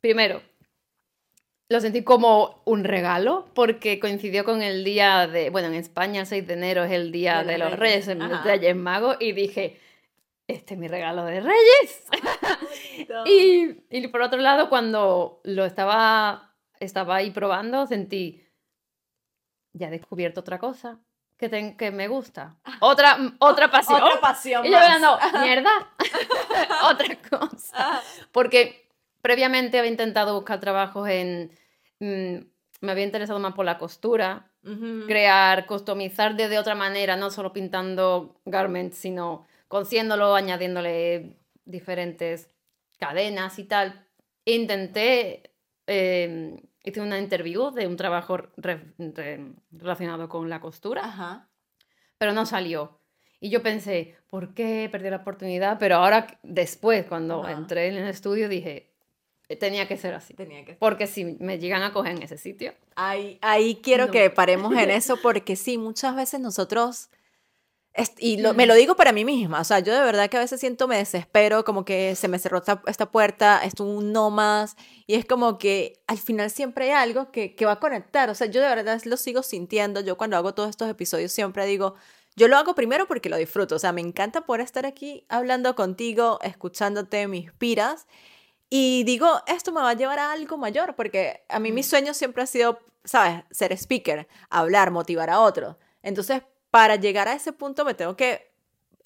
primero, 0.00 0.42
lo 1.68 1.80
sentí 1.80 2.04
como 2.04 2.62
un 2.64 2.84
regalo 2.84 3.46
porque 3.54 3.98
coincidió 3.98 4.44
con 4.44 4.62
el 4.62 4.84
día 4.84 5.26
de, 5.26 5.50
bueno, 5.50 5.68
en 5.68 5.74
España 5.74 6.20
el 6.20 6.26
6 6.26 6.46
de 6.46 6.54
enero 6.54 6.84
es 6.84 6.92
el 6.92 7.10
día 7.10 7.44
de, 7.44 7.58
los 7.58 7.78
Reyes, 7.78 8.08
el 8.08 8.42
Reyes 8.44 8.76
Magos, 8.76 9.16
y 9.20 9.32
dije, 9.32 9.80
este 10.46 10.74
es 10.74 10.80
mi 10.80 10.88
regalo 10.88 11.24
de 11.24 11.40
Reyes. 11.40 12.06
y, 13.26 13.80
y, 13.90 14.08
por 14.08 14.20
otro 14.22 14.38
lado, 14.38 14.68
cuando 14.68 15.40
lo 15.44 15.64
estaba, 15.64 16.54
estaba 16.78 17.16
ahí 17.16 17.30
probando, 17.30 17.86
sentí, 17.86 18.44
ya 19.72 19.88
he 19.88 19.90
descubierto 19.90 20.40
otra 20.40 20.58
cosa. 20.58 21.00
Que, 21.50 21.76
que 21.76 21.90
me 21.90 22.06
gusta. 22.06 22.56
Otra, 22.80 23.18
otra 23.40 23.70
pasión. 23.70 24.02
Otra 24.02 24.20
pasión. 24.20 24.64
Y 24.64 24.70
yo 24.70 24.78
mierda. 25.42 25.70
otra 26.90 27.18
cosa. 27.28 28.00
Porque 28.30 28.88
previamente 29.20 29.78
había 29.78 29.90
intentado 29.90 30.34
buscar 30.34 30.60
trabajos 30.60 31.08
en 31.08 31.50
Mm, 32.02 32.46
me 32.80 32.90
había 32.92 33.04
interesado 33.04 33.38
más 33.38 33.54
por 33.54 33.64
la 33.64 33.78
costura, 33.78 34.50
crear, 35.06 35.66
customizar 35.66 36.34
de, 36.34 36.48
de 36.48 36.58
otra 36.58 36.74
manera, 36.74 37.14
no 37.14 37.30
solo 37.30 37.52
pintando 37.52 38.40
garments, 38.44 38.96
sino 38.98 39.46
cosiéndolo, 39.68 40.34
añadiéndole 40.34 41.36
diferentes 41.64 42.48
cadenas 42.98 43.60
y 43.60 43.64
tal. 43.64 44.04
Intenté, 44.44 45.52
em, 45.86 46.56
hice 46.84 47.00
una 47.00 47.18
interview 47.18 47.70
de 47.70 47.86
un 47.86 47.96
trabajo 47.96 48.38
relacionado 49.70 50.28
con 50.28 50.48
la 50.48 50.60
costura, 50.60 51.48
pero 52.18 52.32
no 52.32 52.46
salió. 52.46 53.00
Y 53.40 53.50
yo 53.50 53.62
pensé, 53.62 54.16
¿por 54.28 54.54
qué 54.54 54.88
perdí 54.90 55.10
la 55.10 55.16
oportunidad? 55.16 55.78
Pero 55.78 55.96
ahora, 55.96 56.38
después, 56.42 57.06
cuando 57.06 57.48
entré 57.48 57.88
en 57.88 57.96
el 57.96 58.08
estudio, 58.08 58.48
dije, 58.48 58.92
Tenía 59.56 59.86
que 59.86 59.96
ser 59.96 60.14
así. 60.14 60.34
Tenía 60.34 60.64
que 60.64 60.74
Porque 60.74 61.06
si 61.06 61.24
me 61.24 61.58
llegan 61.58 61.82
a 61.82 61.92
coger 61.92 62.12
en 62.16 62.22
ese 62.22 62.38
sitio. 62.38 62.74
Ahí, 62.94 63.38
ahí 63.42 63.80
quiero 63.82 64.10
que 64.10 64.30
paremos 64.30 64.74
en 64.74 64.90
eso 64.90 65.16
porque 65.22 65.56
sí, 65.56 65.78
muchas 65.78 66.14
veces 66.16 66.40
nosotros... 66.40 67.10
Y 68.18 68.38
me 68.38 68.66
lo 68.66 68.74
digo 68.74 68.96
para 68.96 69.12
mí 69.12 69.22
misma, 69.22 69.60
o 69.60 69.64
sea, 69.64 69.80
yo 69.80 69.92
de 69.92 70.00
verdad 70.00 70.30
que 70.30 70.38
a 70.38 70.40
veces 70.40 70.58
siento, 70.58 70.88
me 70.88 70.96
desespero, 70.96 71.62
como 71.62 71.84
que 71.84 72.16
se 72.16 72.26
me 72.26 72.38
cerró 72.38 72.58
esta, 72.58 72.82
esta 72.86 73.10
puerta, 73.10 73.60
esto 73.64 73.84
un 73.84 74.12
no 74.12 74.30
más, 74.30 74.76
y 75.06 75.14
es 75.14 75.26
como 75.26 75.58
que 75.58 76.02
al 76.06 76.16
final 76.16 76.50
siempre 76.50 76.86
hay 76.86 76.92
algo 76.92 77.30
que, 77.30 77.54
que 77.54 77.66
va 77.66 77.72
a 77.72 77.80
conectar, 77.80 78.30
o 78.30 78.34
sea, 78.34 78.46
yo 78.46 78.62
de 78.62 78.68
verdad 78.68 78.98
lo 79.04 79.18
sigo 79.18 79.42
sintiendo, 79.42 80.00
yo 80.00 80.16
cuando 80.16 80.38
hago 80.38 80.54
todos 80.54 80.70
estos 80.70 80.88
episodios 80.88 81.32
siempre 81.32 81.66
digo, 81.66 81.94
yo 82.34 82.48
lo 82.48 82.56
hago 82.56 82.74
primero 82.74 83.06
porque 83.06 83.28
lo 83.28 83.36
disfruto, 83.36 83.76
o 83.76 83.78
sea, 83.78 83.92
me 83.92 84.00
encanta 84.00 84.46
poder 84.46 84.62
estar 84.62 84.86
aquí 84.86 85.26
hablando 85.28 85.74
contigo, 85.74 86.38
escuchándote, 86.42 87.28
me 87.28 87.36
inspiras, 87.36 88.06
y 88.70 89.04
digo, 89.04 89.42
esto 89.48 89.70
me 89.70 89.82
va 89.82 89.90
a 89.90 89.94
llevar 89.94 90.18
a 90.18 90.32
algo 90.32 90.56
mayor, 90.56 90.96
porque 90.96 91.44
a 91.50 91.58
mí 91.58 91.72
mi 91.72 91.82
sueño 91.82 92.14
siempre 92.14 92.42
ha 92.42 92.46
sido, 92.46 92.78
¿sabes? 93.04 93.44
Ser 93.50 93.70
speaker, 93.74 94.26
hablar, 94.48 94.90
motivar 94.90 95.28
a 95.28 95.40
otros. 95.40 95.76
Entonces, 96.02 96.42
para 96.72 96.96
llegar 96.96 97.28
a 97.28 97.34
ese 97.34 97.52
punto 97.52 97.84
me 97.84 97.92
tengo 97.92 98.16
que 98.16 98.50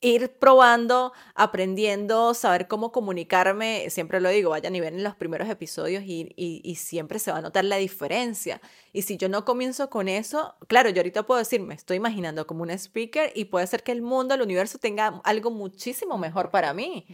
ir 0.00 0.38
probando, 0.38 1.12
aprendiendo, 1.34 2.32
saber 2.32 2.68
cómo 2.68 2.92
comunicarme. 2.92 3.90
Siempre 3.90 4.20
lo 4.20 4.28
digo, 4.28 4.50
vaya 4.50 4.68
a 4.68 4.70
nivel 4.70 4.94
en 4.94 5.02
los 5.02 5.16
primeros 5.16 5.48
episodios 5.48 6.04
y, 6.04 6.32
y, 6.36 6.60
y, 6.62 6.76
siempre 6.76 7.18
se 7.18 7.32
va 7.32 7.38
a 7.38 7.40
notar 7.40 7.64
la 7.64 7.76
diferencia. 7.76 8.60
Y 8.92 9.02
si 9.02 9.16
yo 9.16 9.28
no 9.28 9.44
comienzo 9.44 9.90
con 9.90 10.06
eso, 10.06 10.54
claro, 10.68 10.90
yo 10.90 11.00
ahorita 11.00 11.24
puedo 11.24 11.38
decir, 11.38 11.60
me 11.60 11.74
estoy 11.74 11.96
imaginando 11.96 12.46
como 12.46 12.62
un 12.62 12.70
speaker 12.70 13.32
y 13.34 13.46
puede 13.46 13.66
ser 13.66 13.82
que 13.82 13.90
el 13.90 14.00
mundo, 14.00 14.34
el 14.34 14.42
universo 14.42 14.78
tenga 14.78 15.20
algo 15.24 15.50
muchísimo 15.50 16.18
mejor 16.18 16.52
para 16.52 16.72
mí. 16.72 17.04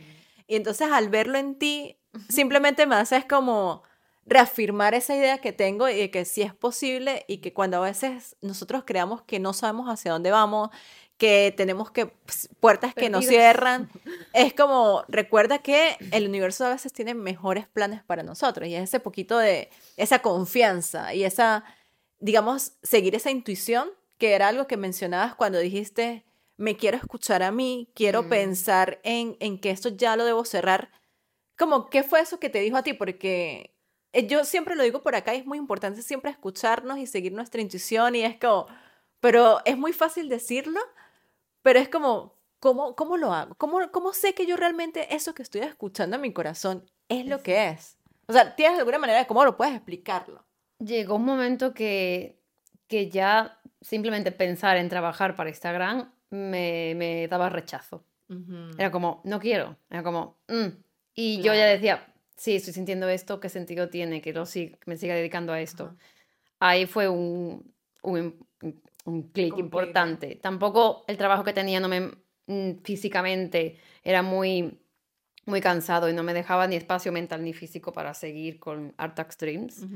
Y 0.46 0.56
entonces 0.56 0.90
al 0.92 1.08
verlo 1.08 1.38
en 1.38 1.58
ti, 1.58 1.96
simplemente 2.28 2.84
me 2.86 2.96
hace 2.96 3.16
es 3.16 3.24
como 3.24 3.84
reafirmar 4.26 4.94
esa 4.94 5.16
idea 5.16 5.38
que 5.38 5.52
tengo 5.52 5.88
y 5.88 5.96
de 5.96 6.10
que 6.10 6.24
sí 6.24 6.42
es 6.42 6.54
posible 6.54 7.24
y 7.26 7.38
que 7.38 7.52
cuando 7.52 7.78
a 7.78 7.80
veces 7.80 8.36
nosotros 8.40 8.84
creamos 8.86 9.22
que 9.22 9.40
no 9.40 9.52
sabemos 9.52 9.88
hacia 9.88 10.12
dónde 10.12 10.30
vamos, 10.30 10.70
que 11.18 11.52
tenemos 11.56 11.90
que 11.90 12.06
pues, 12.06 12.48
puertas 12.60 12.94
que 12.94 13.10
no 13.10 13.22
cierran, 13.22 13.90
es 14.32 14.54
como 14.54 15.04
recuerda 15.08 15.58
que 15.58 15.96
el 16.12 16.28
universo 16.28 16.66
a 16.66 16.70
veces 16.70 16.92
tiene 16.92 17.14
mejores 17.14 17.66
planes 17.68 18.02
para 18.02 18.22
nosotros 18.22 18.68
y 18.68 18.74
es 18.74 18.84
ese 18.84 19.00
poquito 19.00 19.38
de 19.38 19.70
esa 19.96 20.20
confianza 20.20 21.14
y 21.14 21.24
esa 21.24 21.64
digamos 22.18 22.72
seguir 22.82 23.14
esa 23.14 23.30
intuición 23.30 23.90
que 24.18 24.32
era 24.32 24.48
algo 24.48 24.66
que 24.66 24.76
mencionabas 24.76 25.34
cuando 25.34 25.58
dijiste 25.58 26.24
me 26.56 26.76
quiero 26.76 26.96
escuchar 26.96 27.42
a 27.42 27.50
mí, 27.50 27.88
quiero 27.94 28.22
mm. 28.22 28.28
pensar 28.28 29.00
en, 29.02 29.36
en 29.40 29.58
que 29.58 29.70
esto 29.70 29.88
ya 29.88 30.14
lo 30.16 30.24
debo 30.24 30.44
cerrar 30.44 30.90
como, 31.58 31.90
¿qué 31.90 32.02
fue 32.02 32.20
eso 32.20 32.40
que 32.40 32.50
te 32.50 32.60
dijo 32.60 32.76
a 32.76 32.82
ti? 32.82 32.92
Porque 32.92 33.71
yo 34.12 34.44
siempre 34.44 34.76
lo 34.76 34.82
digo 34.82 35.02
por 35.02 35.14
acá 35.14 35.34
y 35.34 35.38
es 35.38 35.46
muy 35.46 35.58
importante 35.58 36.02
siempre 36.02 36.30
escucharnos 36.30 36.98
y 36.98 37.06
seguir 37.06 37.32
nuestra 37.32 37.60
intuición 37.60 38.14
y 38.14 38.24
es 38.24 38.36
como, 38.38 38.66
pero 39.20 39.60
es 39.64 39.78
muy 39.78 39.92
fácil 39.92 40.28
decirlo, 40.28 40.80
pero 41.62 41.78
es 41.78 41.88
como, 41.88 42.36
¿cómo, 42.58 42.94
cómo 42.94 43.16
lo 43.16 43.32
hago? 43.32 43.54
¿Cómo, 43.54 43.90
¿Cómo 43.90 44.12
sé 44.12 44.34
que 44.34 44.46
yo 44.46 44.56
realmente 44.56 45.14
eso 45.14 45.34
que 45.34 45.42
estoy 45.42 45.62
escuchando 45.62 46.16
en 46.16 46.22
mi 46.22 46.32
corazón 46.32 46.84
es 47.08 47.26
lo 47.26 47.42
que 47.42 47.68
es? 47.68 47.98
O 48.26 48.32
sea, 48.32 48.54
¿tienes 48.54 48.78
alguna 48.78 48.98
manera 48.98 49.20
de 49.20 49.26
cómo 49.26 49.44
lo 49.44 49.56
puedes 49.56 49.74
explicarlo? 49.74 50.44
Llegó 50.78 51.16
un 51.16 51.24
momento 51.24 51.72
que, 51.72 52.40
que 52.86 53.08
ya 53.08 53.60
simplemente 53.80 54.32
pensar 54.32 54.76
en 54.76 54.88
trabajar 54.88 55.36
para 55.36 55.50
Instagram 55.50 56.12
me, 56.30 56.94
me 56.96 57.28
daba 57.28 57.48
rechazo. 57.48 58.04
Era 58.78 58.90
como, 58.90 59.20
no 59.24 59.38
quiero. 59.38 59.76
Era 59.90 60.02
como, 60.02 60.38
mm". 60.48 60.68
y 61.14 61.42
yo 61.42 61.52
ya 61.52 61.66
decía, 61.66 62.11
sí, 62.42 62.56
estoy 62.56 62.72
sintiendo 62.72 63.08
esto, 63.08 63.38
¿qué 63.38 63.48
sentido 63.48 63.88
tiene 63.88 64.20
que 64.20 64.32
lo 64.32 64.42
me 64.86 64.96
siga 64.96 65.14
dedicando 65.14 65.52
a 65.52 65.60
esto? 65.60 65.96
Ahí 66.58 66.86
fue 66.86 67.08
un, 67.08 67.72
un, 68.02 68.44
un 69.04 69.22
clic 69.30 69.56
importante. 69.58 70.40
Tampoco 70.42 71.04
el 71.06 71.16
trabajo 71.16 71.44
que 71.44 71.52
tenía 71.52 71.78
no 71.78 71.88
me, 71.88 72.10
mm, 72.48 72.82
físicamente 72.82 73.78
era 74.02 74.22
muy, 74.22 74.76
muy 75.46 75.60
cansado 75.60 76.08
y 76.10 76.14
no 76.14 76.24
me 76.24 76.34
dejaba 76.34 76.66
ni 76.66 76.74
espacio 76.74 77.12
mental 77.12 77.44
ni 77.44 77.52
físico 77.52 77.92
para 77.92 78.12
seguir 78.12 78.58
con 78.58 78.92
Artax 78.96 79.38
Dreams. 79.38 79.86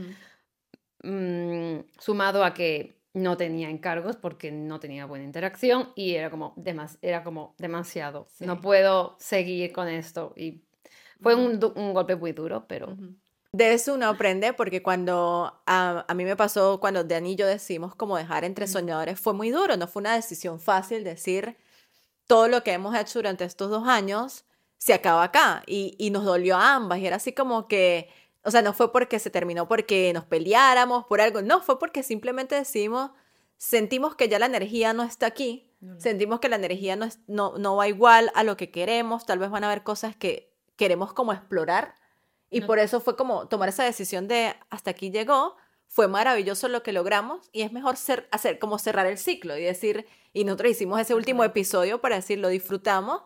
Mm, 1.03 1.81
sumado 1.99 2.45
a 2.45 2.55
que 2.55 3.01
no 3.13 3.37
tenía 3.37 3.71
encargos 3.71 4.15
porque 4.15 4.53
no 4.53 4.79
tenía 4.79 5.05
buena 5.07 5.25
interacción 5.25 5.89
y 5.97 6.15
era 6.15 6.31
como, 6.31 6.55
era 7.03 7.25
como 7.25 7.57
demasiado. 7.59 8.29
No 8.39 8.61
puedo 8.61 9.17
seguir 9.19 9.73
con 9.73 9.89
esto. 9.89 10.33
Y 10.37 10.66
fue 11.21 11.35
un, 11.35 11.61
un 11.75 11.95
golpe 11.95 12.17
muy 12.17 12.33
duro, 12.33 12.67
pero... 12.69 12.97
De 13.53 13.73
eso 13.73 13.95
uno 13.95 14.09
aprende 14.09 14.53
porque 14.53 14.83
cuando 14.83 15.63
a, 15.65 16.05
a, 16.07 16.15
mí 16.15 16.25
me 16.25 16.37
pasó, 16.37 16.79
cuando 16.79 17.05
Dani 17.05 17.33
y 17.33 17.37
yo 17.37 17.47
decimos 17.47 17.95
como 17.95 18.19
dejar 18.19 18.45
entre 18.45 18.67
soñadores, 18.67 19.19
fue 19.19 19.33
muy 19.33 19.51
duro, 19.51 19.79
no 19.79 19.87
fue 19.87 20.01
una 20.01 20.15
decisión 20.15 20.61
fácil 20.61 21.05
decir 21.05 21.57
todo 22.27 22.49
lo 22.49 22.63
que 22.63 22.73
hemos 22.73 22.95
hecho 22.95 23.21
durante 23.21 23.45
estos 23.45 23.71
dos 23.71 23.89
años 23.89 24.45
se 24.77 24.93
acaba 24.93 25.23
acá 25.23 25.63
y, 25.67 25.95
y 25.99 26.11
nos 26.11 26.25
dolió 26.25 26.57
a 26.57 26.75
ambas 26.75 26.99
y 26.99 27.07
era 27.07 27.17
así 27.17 27.33
como 27.33 27.67
que 27.67 28.11
o 28.47 28.51
sea, 28.53 28.63
no 28.63 28.73
fue 28.73 28.93
porque 28.93 29.19
se 29.19 29.29
terminó 29.29 29.67
porque 29.67 30.13
nos 30.15 30.25
peleáramos 30.25 31.05
por 31.07 31.21
algo, 31.21 31.43
no, 31.43 31.61
fue 31.63 31.81
porque 31.81 32.05
simplemente 32.05 32.55
decidimos, 32.55 33.11
sentimos 33.57 34.15
que 34.15 34.29
ya 34.29 34.39
la 34.39 34.47
energía 34.47 34.93
no 34.93 35.03
está 35.03 35.27
aquí, 35.27 35.69
sentimos 35.99 36.39
que 36.39 36.49
la 36.49 36.55
energía 36.55 36.95
no, 36.95 37.09
no, 37.27 37.59
no 37.59 37.75
va 37.75 37.89
igual 37.89 38.31
a 38.37 38.45
lo 38.45 38.57
que 38.57 38.71
queremos, 38.71 39.27
tal 39.27 39.41
vez 39.41 39.51
van 39.51 39.65
a 39.65 39.67
haber 39.67 39.83
cosas 39.83 40.15
que 40.15 40.56
queremos 40.77 41.13
como 41.13 41.33
explorar. 41.33 41.95
Y 42.49 42.61
por 42.61 42.79
eso 42.79 43.01
fue 43.01 43.17
como 43.17 43.49
tomar 43.49 43.69
esa 43.69 43.83
decisión 43.85 44.29
de 44.29 44.55
hasta 44.71 44.93
aquí 44.93 45.11
llegó, 45.11 45.57
fue 45.89 46.09
maravilloso 46.09 46.69
lo 46.69 46.83
que 46.83 46.93
logramos 46.93 47.49
y 47.53 47.63
es 47.63 47.73
mejor 47.73 47.97
ser, 47.97 48.29
hacer 48.31 48.59
como 48.59 48.79
cerrar 48.79 49.07
el 49.07 49.19
ciclo 49.19 49.57
y 49.57 49.63
decir, 49.65 50.07
y 50.33 50.45
nosotros 50.45 50.73
hicimos 50.73 51.01
ese 51.01 51.15
último 51.15 51.43
episodio 51.45 52.01
para 52.01 52.17
decir, 52.17 52.39
lo 52.39 52.49
disfrutamos 52.49 53.23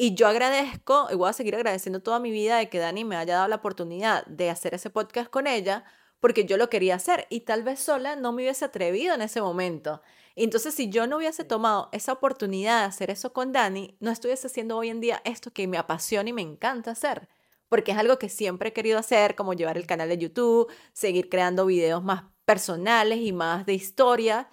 y 0.00 0.14
yo 0.14 0.28
agradezco, 0.28 1.08
y 1.10 1.16
voy 1.16 1.28
a 1.28 1.32
seguir 1.32 1.56
agradeciendo 1.56 2.00
toda 2.00 2.20
mi 2.20 2.30
vida 2.30 2.58
de 2.58 2.68
que 2.68 2.78
Dani 2.78 3.04
me 3.04 3.16
haya 3.16 3.34
dado 3.34 3.48
la 3.48 3.56
oportunidad 3.56 4.24
de 4.26 4.48
hacer 4.48 4.74
ese 4.74 4.90
podcast 4.90 5.28
con 5.28 5.48
ella, 5.48 5.84
porque 6.20 6.44
yo 6.44 6.56
lo 6.56 6.68
quería 6.70 6.96
hacer 6.96 7.26
y 7.30 7.40
tal 7.40 7.62
vez 7.62 7.80
sola 7.80 8.16
no 8.16 8.32
me 8.32 8.42
hubiese 8.42 8.64
atrevido 8.64 9.14
en 9.14 9.22
ese 9.22 9.40
momento. 9.40 10.02
Entonces, 10.36 10.74
si 10.74 10.88
yo 10.88 11.06
no 11.06 11.16
hubiese 11.16 11.44
tomado 11.44 11.88
esa 11.92 12.12
oportunidad 12.12 12.80
de 12.80 12.86
hacer 12.86 13.10
eso 13.10 13.32
con 13.32 13.52
Dani, 13.52 13.96
no 14.00 14.10
estuviese 14.10 14.46
haciendo 14.46 14.76
hoy 14.76 14.88
en 14.88 15.00
día 15.00 15.20
esto 15.24 15.52
que 15.52 15.66
me 15.66 15.78
apasiona 15.78 16.30
y 16.30 16.32
me 16.32 16.42
encanta 16.42 16.92
hacer, 16.92 17.28
porque 17.68 17.92
es 17.92 17.98
algo 17.98 18.18
que 18.18 18.28
siempre 18.28 18.70
he 18.70 18.72
querido 18.72 18.98
hacer, 18.98 19.34
como 19.34 19.54
llevar 19.54 19.76
el 19.76 19.86
canal 19.86 20.08
de 20.08 20.18
YouTube, 20.18 20.72
seguir 20.92 21.28
creando 21.28 21.66
videos 21.66 22.04
más 22.04 22.24
personales 22.44 23.18
y 23.18 23.32
más 23.32 23.66
de 23.66 23.74
historia. 23.74 24.48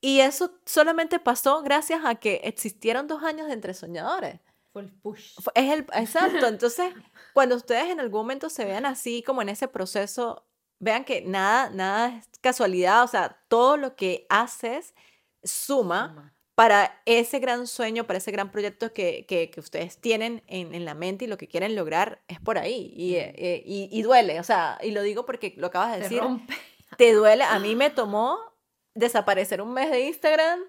Y 0.00 0.20
eso 0.20 0.60
solamente 0.66 1.18
pasó 1.18 1.62
gracias 1.62 2.02
a 2.04 2.16
que 2.16 2.42
existieron 2.44 3.08
dos 3.08 3.22
años 3.22 3.46
de 3.46 3.54
Entre 3.54 3.74
Soñadores 3.74 4.40
el 4.80 4.92
push. 4.92 5.36
Es 5.54 5.72
el, 5.72 5.80
exacto. 5.94 6.46
Entonces, 6.46 6.92
cuando 7.32 7.56
ustedes 7.56 7.90
en 7.90 8.00
algún 8.00 8.20
momento 8.20 8.48
se 8.48 8.64
vean 8.64 8.86
así, 8.86 9.22
como 9.22 9.42
en 9.42 9.48
ese 9.48 9.68
proceso, 9.68 10.46
vean 10.78 11.04
que 11.04 11.22
nada, 11.22 11.70
nada 11.70 12.16
es 12.18 12.28
casualidad. 12.40 13.02
O 13.04 13.08
sea, 13.08 13.38
todo 13.48 13.76
lo 13.76 13.96
que 13.96 14.26
haces 14.28 14.94
suma, 15.42 16.34
para 16.56 17.02
ese 17.04 17.38
gran 17.38 17.66
sueño, 17.66 18.06
para 18.06 18.16
ese 18.16 18.30
gran 18.30 18.50
proyecto 18.50 18.94
que, 18.94 19.26
que, 19.28 19.50
que 19.50 19.60
ustedes 19.60 20.00
tienen 20.00 20.42
en, 20.46 20.74
en, 20.74 20.86
la 20.86 20.94
mente 20.94 21.26
y 21.26 21.28
lo 21.28 21.36
que 21.36 21.48
quieren 21.48 21.76
lograr 21.76 22.22
es 22.28 22.40
por 22.40 22.56
ahí. 22.56 22.94
Y, 22.96 23.16
eh, 23.16 23.62
y, 23.66 23.90
y, 23.92 24.02
duele. 24.02 24.40
O 24.40 24.42
sea, 24.42 24.78
y 24.82 24.90
lo 24.92 25.02
digo 25.02 25.26
porque 25.26 25.52
lo 25.58 25.66
acabas 25.66 25.92
de 25.92 26.00
decir. 26.00 26.22
Te 26.96 27.12
duele. 27.12 27.44
A 27.44 27.58
mí 27.58 27.76
me 27.76 27.90
tomó 27.90 28.38
desaparecer 28.94 29.60
un 29.60 29.74
mes 29.74 29.90
de 29.90 30.06
Instagram 30.06 30.60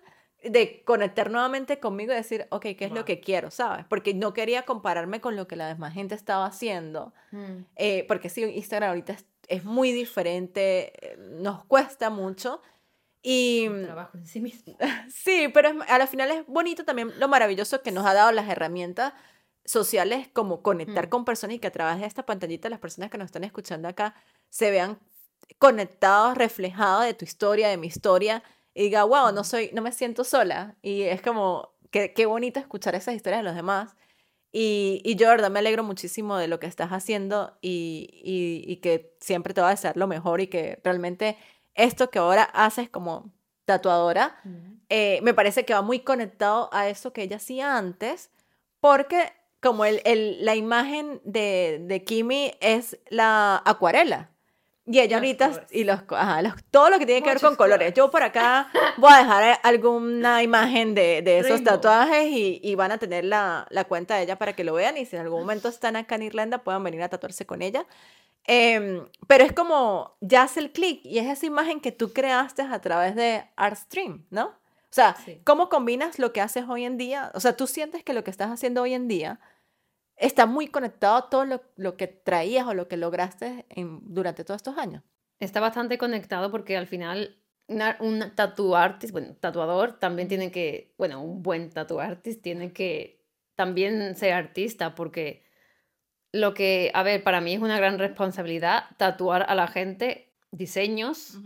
de 0.44 0.84
conectar 0.84 1.32
nuevamente 1.32 1.80
conmigo 1.80 2.12
y 2.12 2.18
decir, 2.18 2.48
ok, 2.50 2.64
¿qué 2.78 2.86
es 2.86 2.92
lo 2.92 3.06
que 3.06 3.22
quiero? 3.22 3.50
¿Sabes? 3.50 3.86
Porque 3.88 4.14
no 4.14 4.34
quería 4.34 4.64
compararme 4.64 5.22
con 5.22 5.38
lo 5.38 5.48
que 5.48 5.56
la 5.56 5.68
demás 5.68 5.94
gente 5.94 6.16
estaba 6.16 6.46
haciendo. 6.46 7.14
Mm. 7.32 7.62
Eh, 7.78 8.06
porque 8.10 8.28
sí, 8.28 8.44
Instagram 8.44 8.90
ahorita 8.90 9.14
es, 9.14 9.26
muy 9.64 9.92
diferente, 9.92 10.94
eh, 11.02 11.18
nos 11.18 11.64
cuesta 11.66 12.10
mucho. 12.10 12.62
Y... 13.22 13.68
trabajo 13.84 14.18
en 14.18 14.26
sí 14.26 14.40
mismo. 14.40 14.78
Sí, 15.10 15.50
pero 15.54 15.72
a 15.88 15.98
la 15.98 16.08
final 16.08 16.32
es 16.32 16.46
bonito 16.48 16.86
también 16.86 17.12
lo 17.20 17.28
maravilloso 17.28 17.82
que 17.82 17.92
nos 17.92 18.06
ha 18.06 18.14
dado 18.14 18.32
las 18.32 18.50
herramientas 18.50 19.14
sociales 19.66 20.30
como 20.32 20.62
conectar 20.62 21.08
mm. 21.08 21.10
con 21.10 21.26
personas 21.26 21.58
y 21.58 21.60
que 21.60 21.68
a 21.68 21.72
través 21.72 22.00
de 22.00 22.06
esta 22.06 22.26
pantallita 22.26 22.70
las 22.70 22.80
personas 22.80 23.12
que 23.12 23.18
nos 23.18 23.26
están 23.26 23.44
escuchando 23.44 23.90
acá 23.90 24.16
se 24.50 24.72
vean 24.72 24.98
conectados, 25.60 26.38
reflejados 26.38 27.04
de 27.04 27.14
tu 27.14 27.26
historia, 27.26 27.68
de 27.68 27.78
mi 27.78 27.88
historia 27.88 28.44
y 28.74 28.84
diga, 28.84 29.04
wow, 29.04 29.32
no, 29.34 29.44
soy, 29.44 29.72
no 29.74 29.82
me 29.82 29.92
siento 29.92 30.24
sola. 30.24 30.76
Y 30.82 31.02
es 31.02 31.22
como, 31.22 31.74
qué, 31.90 32.14
qué 32.14 32.26
bonito 32.26 32.60
escuchar 32.60 32.96
esas 32.96 33.16
historias 33.16 33.40
de 33.40 33.44
los 33.44 33.56
demás. 33.56 33.96
Y, 34.60 35.04
y, 35.06 35.18
yo, 35.18 35.28
verdad, 35.28 35.52
me 35.52 35.60
alegro 35.60 35.84
muchísimo 35.84 36.36
de 36.36 36.48
lo 36.48 36.60
que 36.60 36.66
estás 36.66 36.90
haciendo 36.90 37.56
y, 37.62 38.10
y, 38.24 38.64
y, 38.66 38.78
que 38.78 39.16
siempre 39.20 39.54
te 39.54 39.62
va 39.62 39.68
a 39.68 39.70
desear 39.70 39.96
lo 39.96 40.08
mejor 40.08 40.42
y 40.42 40.48
que 40.48 40.82
realmente 40.84 41.38
esto 41.76 42.10
que 42.10 42.18
ahora 42.18 42.42
haces 42.42 42.90
como 42.90 43.32
tatuadora, 43.66 44.42
eh, 44.90 45.20
me 45.22 45.36
parece 45.36 45.64
que 45.64 45.76
va 45.76 45.84
muy 45.84 46.00
conectado 46.00 46.72
a 46.74 46.90
eso 46.90 47.14
que 47.14 47.22
ella 47.22 47.36
hacía 47.36 47.78
antes, 47.78 48.32
porque 48.80 49.32
como 49.62 49.86
el, 49.86 50.02
el, 50.06 50.44
la 50.44 50.56
imagen 50.56 51.22
de, 51.24 51.80
de 51.84 52.04
Kimi 52.04 52.54
es 52.60 52.98
la 53.12 53.62
acuarela. 53.64 54.32
Y 54.90 55.02
ella 55.02 55.18
ahorita, 55.18 55.66
y 55.70 55.84
los, 55.84 56.00
ajá, 56.10 56.42
los, 56.42 56.54
todo 56.72 56.90
lo 56.90 56.98
que 56.98 57.06
tiene 57.06 57.22
que 57.22 57.30
ver 57.30 57.42
con 57.42 57.58
colores. 57.58 57.94
Yo 57.94 58.10
por 58.10 58.24
acá 58.24 58.70
voy 58.98 59.12
a 59.12 59.18
dejar 59.18 59.60
alguna 59.64 60.42
imagen 60.44 60.96
de, 60.96 61.22
de 61.22 61.40
esos 61.40 61.62
tatuajes 61.62 62.28
y, 62.32 62.62
y, 62.64 62.76
van 62.76 62.94
a 62.94 62.98
tener 62.98 63.26
la, 63.26 63.68
la, 63.70 63.84
cuenta 63.84 64.16
de 64.16 64.24
ella 64.24 64.38
para 64.38 64.54
que 64.54 64.64
lo 64.64 64.74
vean 64.74 64.96
y 64.96 65.06
si 65.06 65.18
en 65.18 65.24
algún 65.24 65.42
momento 65.42 65.68
están 65.68 65.98
acá 65.98 66.16
en 66.16 66.24
Irlanda 66.24 66.60
puedan 66.60 66.86
venir 66.86 67.04
a 67.04 67.10
tatuarse 67.10 67.46
con 67.46 67.62
ella. 67.62 67.86
Eh, 68.48 69.04
pero 69.28 69.44
es 69.44 69.52
como, 69.52 70.16
ya 70.22 70.44
hace 70.44 70.62
el 70.62 70.72
clic 70.72 71.02
y 71.04 71.20
es 71.20 71.28
esa 71.28 71.46
imagen 71.46 71.82
que 71.82 71.92
tú 71.92 72.14
creaste 72.14 72.62
a 72.62 72.80
través 72.80 73.14
de 73.16 73.44
Artstream, 73.58 74.26
¿no? 74.30 74.46
O 74.46 74.94
sea, 74.98 75.18
¿cómo 75.44 75.68
combinas 75.68 76.18
lo 76.18 76.32
que 76.32 76.40
haces 76.40 76.64
hoy 76.68 76.86
en 76.86 76.98
día? 76.98 77.30
O 77.36 77.42
sea, 77.42 77.58
tú 77.58 77.68
sientes 77.68 78.06
que 78.06 78.14
lo 78.14 78.24
que 78.24 78.32
estás 78.32 78.50
haciendo 78.50 78.82
hoy 78.82 78.94
en 78.94 79.10
día 79.10 79.42
está 80.18 80.46
muy 80.46 80.68
conectado 80.68 81.16
a 81.16 81.30
todo 81.30 81.46
lo, 81.46 81.62
lo 81.76 81.96
que 81.96 82.08
traías 82.08 82.68
o 82.68 82.74
lo 82.74 82.88
que 82.88 82.98
lograste 82.98 83.66
en, 83.70 84.02
durante 84.14 84.44
todos 84.44 84.60
estos 84.60 84.78
años. 84.78 85.04
Está 85.40 85.60
bastante 85.60 85.98
conectado 85.98 86.52
porque 86.52 86.76
al 86.76 86.88
final 86.88 87.38
un 88.00 88.32
tatuartist, 88.36 89.12
bueno, 89.12 89.36
tatuador 89.40 90.00
también 90.00 90.28
tiene 90.28 90.52
que, 90.52 90.94
bueno, 90.98 91.22
un 91.22 91.44
buen 91.44 91.70
tatuartist 91.70 92.42
tiene 92.42 92.72
que 92.72 93.26
también 93.56 94.16
ser 94.16 94.34
artista 94.34 94.96
porque 94.96 95.44
lo 96.32 96.54
que, 96.54 96.92
a 96.94 97.04
ver, 97.04 97.24
para 97.24 97.42
mí 97.42 97.54
es 97.54 97.62
una 97.62 97.78
gran 97.78 98.00
responsabilidad 98.00 98.86
tatuar 98.98 99.46
a 99.50 99.56
la 99.56 99.68
gente 99.68 100.34
diseños 100.52 101.40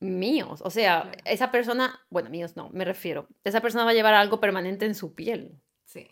míos. 0.00 0.60
O 0.64 0.70
sea, 0.70 1.12
esa 1.24 1.50
persona, 1.50 2.00
bueno, 2.10 2.30
míos 2.30 2.56
no, 2.56 2.70
me 2.70 2.84
refiero, 2.84 3.28
esa 3.44 3.60
persona 3.60 3.84
va 3.84 3.90
a 3.90 3.94
llevar 3.94 4.14
algo 4.14 4.40
permanente 4.40 4.84
en 4.84 4.94
su 4.94 5.14
piel. 5.14 5.60
Sí. 5.84 6.08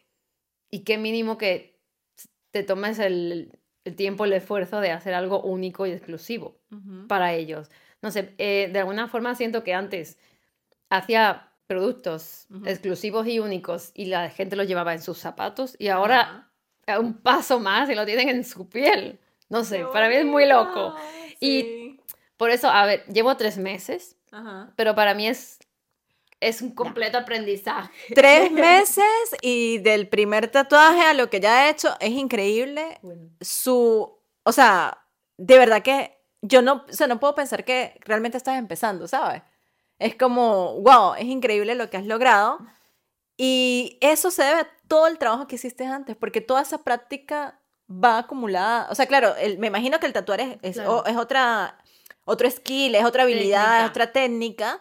Y 0.70 0.80
qué 0.80 0.98
mínimo 0.98 1.38
que 1.38 1.75
te 2.56 2.62
tomes 2.62 2.98
el, 2.98 3.52
el, 3.84 3.96
tiempo, 3.96 4.24
el 4.24 4.32
esfuerzo 4.32 4.80
de 4.80 4.90
hacer 4.90 5.12
algo 5.12 5.42
único 5.42 5.86
y 5.86 5.90
exclusivo 5.90 6.56
para 7.06 7.34
ellos. 7.34 7.70
No 8.00 8.10
sé, 8.10 8.34
eh, 8.38 8.70
de 8.72 8.78
alguna 8.78 9.08
forma 9.08 9.34
siento 9.34 9.62
que 9.62 9.74
antes 9.74 10.16
hacía 10.88 11.50
productos 11.66 12.46
exclusivos 12.64 13.26
y 13.26 13.40
únicos 13.40 13.90
y 13.92 14.06
la 14.06 14.30
gente 14.30 14.56
los 14.56 14.66
llevaba 14.66 14.94
en 14.94 15.02
sus 15.02 15.18
zapatos 15.18 15.76
y 15.78 15.88
ahora 15.88 16.48
un 16.98 17.14
paso 17.14 17.60
más 17.60 17.90
y 17.90 17.94
lo 17.94 18.06
tienen 18.06 18.30
en 18.30 18.44
su 18.44 18.70
piel. 18.70 19.18
No 19.50 19.62
sé, 19.62 19.84
para 19.92 20.08
mí 20.08 20.14
es 20.14 20.24
muy 20.24 20.46
loco. 20.46 20.94
Y 21.38 22.00
por 22.38 22.50
eso, 22.50 22.70
a 22.70 22.86
ver, 22.86 23.04
llevo 23.06 23.36
tres 23.36 23.58
meses, 23.58 24.16
pero 24.76 24.94
para 24.94 25.12
mí 25.12 25.28
es 25.28 25.58
es 26.40 26.62
un 26.62 26.72
completo 26.72 27.18
aprendizaje. 27.18 27.90
Tres 28.14 28.50
meses 28.52 29.04
y 29.42 29.78
del 29.78 30.08
primer 30.08 30.48
tatuaje 30.48 31.02
a 31.02 31.14
lo 31.14 31.30
que 31.30 31.40
ya 31.40 31.56
ha 31.56 31.70
hecho 31.70 31.94
es 32.00 32.10
increíble. 32.10 33.00
Su, 33.40 34.18
o 34.42 34.52
sea, 34.52 35.06
de 35.36 35.58
verdad 35.58 35.82
que 35.82 36.16
yo 36.42 36.62
no, 36.62 36.84
o 36.88 36.92
sea, 36.92 37.06
no 37.06 37.18
puedo 37.20 37.34
pensar 37.34 37.64
que 37.64 37.98
realmente 38.00 38.36
estás 38.36 38.58
empezando, 38.58 39.08
¿sabes? 39.08 39.42
Es 39.98 40.14
como, 40.14 40.80
wow, 40.82 41.14
es 41.14 41.24
increíble 41.24 41.74
lo 41.74 41.88
que 41.88 41.96
has 41.96 42.06
logrado. 42.06 42.58
Y 43.36 43.98
eso 44.00 44.30
se 44.30 44.42
debe 44.42 44.60
a 44.60 44.70
todo 44.88 45.06
el 45.06 45.18
trabajo 45.18 45.46
que 45.46 45.56
hiciste 45.56 45.84
antes, 45.84 46.16
porque 46.16 46.40
toda 46.40 46.62
esa 46.62 46.84
práctica 46.84 47.60
va 47.90 48.18
acumulada. 48.18 48.88
O 48.90 48.94
sea, 48.94 49.06
claro, 49.06 49.34
me 49.58 49.66
imagino 49.66 49.98
que 49.98 50.06
el 50.06 50.12
tatuar 50.12 50.40
es, 50.40 50.58
es, 50.62 50.78
otra, 50.78 51.78
otro 52.24 52.50
skill, 52.50 52.94
es 52.94 53.04
otra 53.04 53.24
habilidad, 53.24 53.84
es 53.84 53.90
otra 53.90 54.12
técnica, 54.12 54.80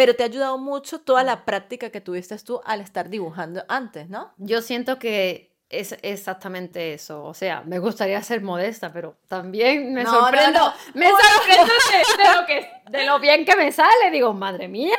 pero 0.00 0.16
te 0.16 0.22
ha 0.22 0.26
ayudado 0.26 0.56
mucho 0.56 1.02
toda 1.02 1.22
la 1.22 1.44
práctica 1.44 1.90
que 1.90 2.00
tuviste 2.00 2.34
tú 2.38 2.62
al 2.64 2.80
estar 2.80 3.10
dibujando 3.10 3.66
antes, 3.68 4.08
¿no? 4.08 4.32
Yo 4.38 4.62
siento 4.62 4.98
que 4.98 5.52
es 5.68 5.94
exactamente 6.00 6.94
eso. 6.94 7.22
O 7.22 7.34
sea, 7.34 7.64
me 7.66 7.78
gustaría 7.78 8.22
ser 8.22 8.40
modesta, 8.40 8.90
pero 8.94 9.18
también 9.28 9.92
me 9.92 10.06
sorprendo, 10.06 10.72
me 10.94 11.10
sorprendo 11.10 11.64
de, 11.66 12.40
lo 12.40 12.46
que, 12.46 12.70
de 12.88 13.04
lo 13.04 13.20
bien 13.20 13.44
que 13.44 13.54
me 13.56 13.70
sale. 13.72 14.10
Digo, 14.10 14.32
madre 14.32 14.68
mía. 14.68 14.96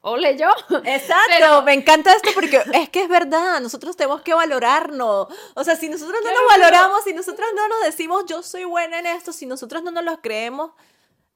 Ole 0.00 0.38
yo. 0.38 0.48
Exacto, 0.84 1.60
me 1.64 1.74
encanta 1.74 2.14
esto 2.14 2.30
porque 2.32 2.62
es 2.72 2.88
que 2.88 3.02
es 3.02 3.10
verdad, 3.10 3.60
nosotros 3.60 3.94
tenemos 3.94 4.22
que 4.22 4.32
valorarnos. 4.32 5.28
O 5.52 5.64
sea, 5.64 5.76
si 5.76 5.90
nosotros 5.90 6.18
no 6.24 6.30
nos 6.32 6.48
valoramos, 6.48 7.04
si 7.04 7.12
nosotros 7.12 7.46
no 7.54 7.68
nos 7.68 7.84
decimos 7.84 8.24
yo 8.26 8.42
soy 8.42 8.64
buena 8.64 9.00
en 9.00 9.04
esto, 9.04 9.34
si 9.34 9.44
nosotros 9.44 9.82
no 9.82 9.90
nos 9.90 10.02
lo 10.02 10.22
creemos, 10.22 10.70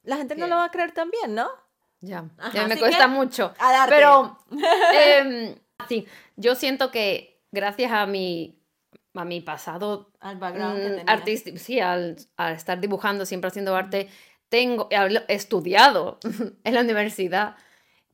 la 0.05 0.17
gente 0.17 0.37
no 0.37 0.47
lo 0.47 0.57
va 0.57 0.65
a 0.65 0.71
creer 0.71 0.93
también, 0.93 1.35
¿no? 1.35 1.51
Ya, 2.03 2.25
ya 2.53 2.67
me 2.67 2.77
cuesta 2.77 3.07
mucho. 3.07 3.55
Pero, 3.89 4.37
eh, 4.95 5.57
sí, 5.89 6.07
yo 6.37 6.57
siento 6.57 6.91
que 6.91 7.41
gracias 7.53 7.93
a 7.93 8.07
mi, 8.07 8.59
a 9.15 9.25
mi 9.25 9.41
pasado 9.41 10.11
al 10.19 10.37
background 10.37 11.05
mm, 11.05 11.09
artístico, 11.09 11.59
sí, 11.59 11.79
al, 11.79 12.17
al, 12.37 12.55
estar 12.55 12.81
dibujando, 12.81 13.25
siempre 13.25 13.49
haciendo 13.49 13.77
arte, 13.77 14.09
tengo, 14.49 14.89
he 14.91 15.35
estudiado 15.35 16.19
en 16.65 16.75
la 16.75 16.81
universidad, 16.81 17.55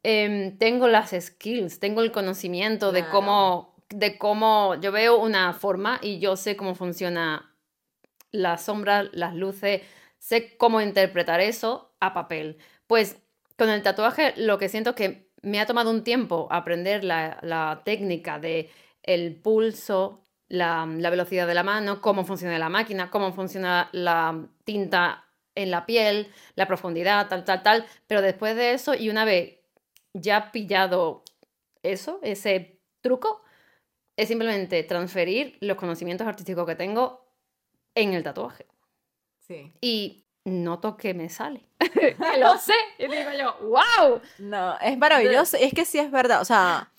eh, 0.02 0.54
tengo 0.58 0.86
las 0.86 1.10
skills, 1.18 1.80
tengo 1.80 2.02
el 2.02 2.12
conocimiento 2.12 2.92
de 2.92 3.08
cómo, 3.08 3.74
de 3.88 4.18
cómo 4.18 4.74
yo 4.76 4.92
veo 4.92 5.16
una 5.16 5.54
forma 5.54 5.98
y 6.02 6.18
yo 6.18 6.36
sé 6.36 6.56
cómo 6.56 6.74
funciona 6.74 7.54
la 8.32 8.58
sombra, 8.58 9.04
las 9.12 9.34
luces, 9.34 9.80
sé 10.18 10.58
cómo 10.58 10.82
interpretar 10.82 11.40
eso 11.40 11.94
a 12.00 12.12
papel. 12.12 12.58
Pues 12.86 13.16
con 13.58 13.68
el 13.68 13.82
tatuaje 13.82 14.34
lo 14.36 14.56
que 14.56 14.68
siento 14.68 14.94
que 14.94 15.28
me 15.42 15.60
ha 15.60 15.66
tomado 15.66 15.90
un 15.90 16.04
tiempo 16.04 16.46
aprender 16.50 17.02
la, 17.04 17.82
técnica 17.84 18.38
de 18.38 18.70
el 19.02 19.34
pulso, 19.34 20.22
la, 20.48 20.86
velocidad 20.86 21.46
de 21.46 21.54
la 21.54 21.64
mano, 21.64 22.00
cómo 22.00 22.24
funciona 22.24 22.58
la 22.58 22.68
máquina, 22.68 23.10
cómo 23.10 23.32
funciona 23.32 23.88
la 23.92 24.48
tinta 24.64 25.24
en 25.54 25.72
la 25.72 25.86
piel, 25.86 26.32
la 26.54 26.66
profundidad, 26.68 27.28
tal, 27.28 27.44
tal, 27.44 27.62
tal. 27.62 27.86
Pero 28.06 28.22
después 28.22 28.54
de 28.54 28.72
eso, 28.72 28.94
y 28.94 29.10
una 29.10 29.24
vez 29.24 29.58
ya 30.14 30.52
pillado 30.52 31.24
eso, 31.82 32.20
ese 32.22 32.80
truco, 33.00 33.42
es 34.16 34.28
simplemente 34.28 34.82
transferir 34.84 35.58
los 35.60 35.76
conocimientos 35.76 36.26
artísticos 36.26 36.66
que 36.66 36.76
tengo 36.76 37.26
en 37.94 38.14
el 38.14 38.22
tatuaje. 38.22 38.66
Sí. 39.40 39.72
Y 39.80 40.27
noto 40.50 40.96
que 40.96 41.14
me 41.14 41.28
sale. 41.28 41.66
lo 42.38 42.58
sé. 42.58 42.74
Y 42.98 43.06
digo 43.06 43.30
yo, 43.38 43.56
wow. 43.68 44.20
No, 44.38 44.78
es 44.80 44.96
maravilloso. 44.98 45.56
Es 45.58 45.72
que 45.72 45.84
sí 45.84 45.98
es 45.98 46.10
verdad. 46.10 46.40
O 46.40 46.44
sea, 46.44 46.90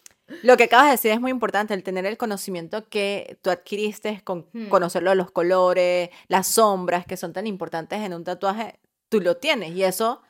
lo 0.44 0.58
que 0.58 0.66
acabas 0.66 0.86
de 0.86 0.92
decir 0.92 1.12
es 1.12 1.20
muy 1.20 1.32
importante, 1.32 1.74
el 1.74 1.84
tener 1.84 2.06
el 2.06 2.18
conocimiento 2.18 2.88
que 2.88 3.38
tú 3.42 3.50
adquiriste 3.50 4.22
con 4.24 4.48
hmm. 4.54 4.70
conocerlo 4.70 5.10
de 5.10 5.16
los 5.16 5.32
colores, 5.32 6.10
las 6.28 6.48
sombras 6.48 7.06
que 7.06 7.18
son 7.18 7.34
tan 7.34 7.48
importantes 7.48 8.00
en 8.02 8.14
un 8.14 8.24
tatuaje, 8.24 8.80
tú 9.10 9.22
lo 9.22 9.38
tienes 9.38 9.72
y 9.72 9.84
eso 9.84 10.22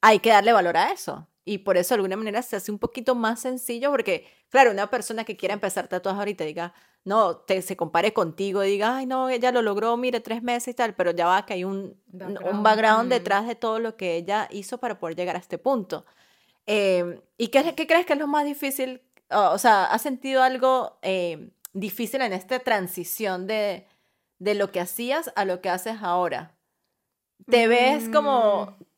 hay 0.00 0.18
que 0.18 0.30
darle 0.30 0.52
valor 0.52 0.76
a 0.76 0.92
eso. 0.92 1.26
Y 1.44 1.58
por 1.58 1.76
eso 1.76 1.94
de 1.94 1.96
alguna 1.96 2.16
manera 2.16 2.40
se 2.42 2.56
hace 2.56 2.70
un 2.70 2.78
poquito 2.78 3.14
más 3.14 3.40
sencillo 3.40 3.90
porque, 3.90 4.26
claro, 4.48 4.70
una 4.70 4.90
persona 4.90 5.24
que 5.24 5.36
quiera 5.36 5.54
empezar 5.54 5.88
tatuajes 5.88 6.18
ahorita 6.18 6.44
diga, 6.44 6.72
no, 7.04 7.36
te, 7.36 7.62
se 7.62 7.76
compare 7.76 8.12
contigo, 8.12 8.60
diga, 8.60 8.96
ay, 8.98 9.06
no, 9.06 9.28
ella 9.28 9.50
lo 9.50 9.60
logró, 9.60 9.96
mire, 9.96 10.20
tres 10.20 10.42
meses 10.42 10.68
y 10.68 10.74
tal, 10.74 10.94
pero 10.94 11.10
ya 11.10 11.26
va 11.26 11.44
que 11.44 11.54
hay 11.54 11.64
un 11.64 12.00
background, 12.06 12.54
un 12.54 12.62
background 12.62 13.10
detrás 13.10 13.46
de 13.48 13.56
todo 13.56 13.80
lo 13.80 13.96
que 13.96 14.14
ella 14.14 14.48
hizo 14.52 14.78
para 14.78 15.00
poder 15.00 15.16
llegar 15.16 15.34
a 15.34 15.40
este 15.40 15.58
punto. 15.58 16.06
Em, 16.66 17.20
¿Y 17.36 17.48
qué, 17.48 17.74
qué, 17.74 17.86
crees 17.88 18.06
que 18.06 18.12
es 18.12 18.18
lo 18.18 18.28
más 18.28 18.44
difícil? 18.44 19.02
o 19.34 19.56
sea, 19.56 19.86
¿has 19.86 20.02
sentido 20.02 20.42
algo 20.42 20.98
em, 21.00 21.50
difícil 21.72 22.20
en 22.20 22.34
esta 22.34 22.60
transición 22.60 23.46
de, 23.46 23.86
de 24.38 24.54
lo 24.54 24.70
que 24.70 24.78
hacías 24.78 25.32
a 25.36 25.44
lo 25.44 25.60
que 25.60 25.70
haces 25.70 26.02
ahora? 26.02 26.54
¿Te 27.50 27.66
ves 27.66 28.08
como, 28.10 28.66
mm 28.66 28.91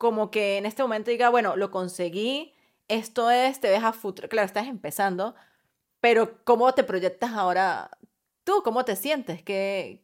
como 0.00 0.30
que 0.30 0.56
en 0.56 0.64
este 0.64 0.82
momento 0.82 1.10
diga, 1.10 1.28
bueno, 1.28 1.56
lo 1.56 1.70
conseguí, 1.70 2.54
esto 2.88 3.30
es, 3.30 3.60
te 3.60 3.68
ves 3.68 3.84
a 3.84 3.92
futuro, 3.92 4.30
claro, 4.30 4.46
estás 4.46 4.66
empezando, 4.66 5.34
pero 6.00 6.42
¿cómo 6.44 6.72
te 6.72 6.84
proyectas 6.84 7.32
ahora 7.32 7.90
tú? 8.42 8.62
¿Cómo 8.64 8.86
te 8.86 8.96
sientes? 8.96 9.42
¿Qué, 9.42 10.02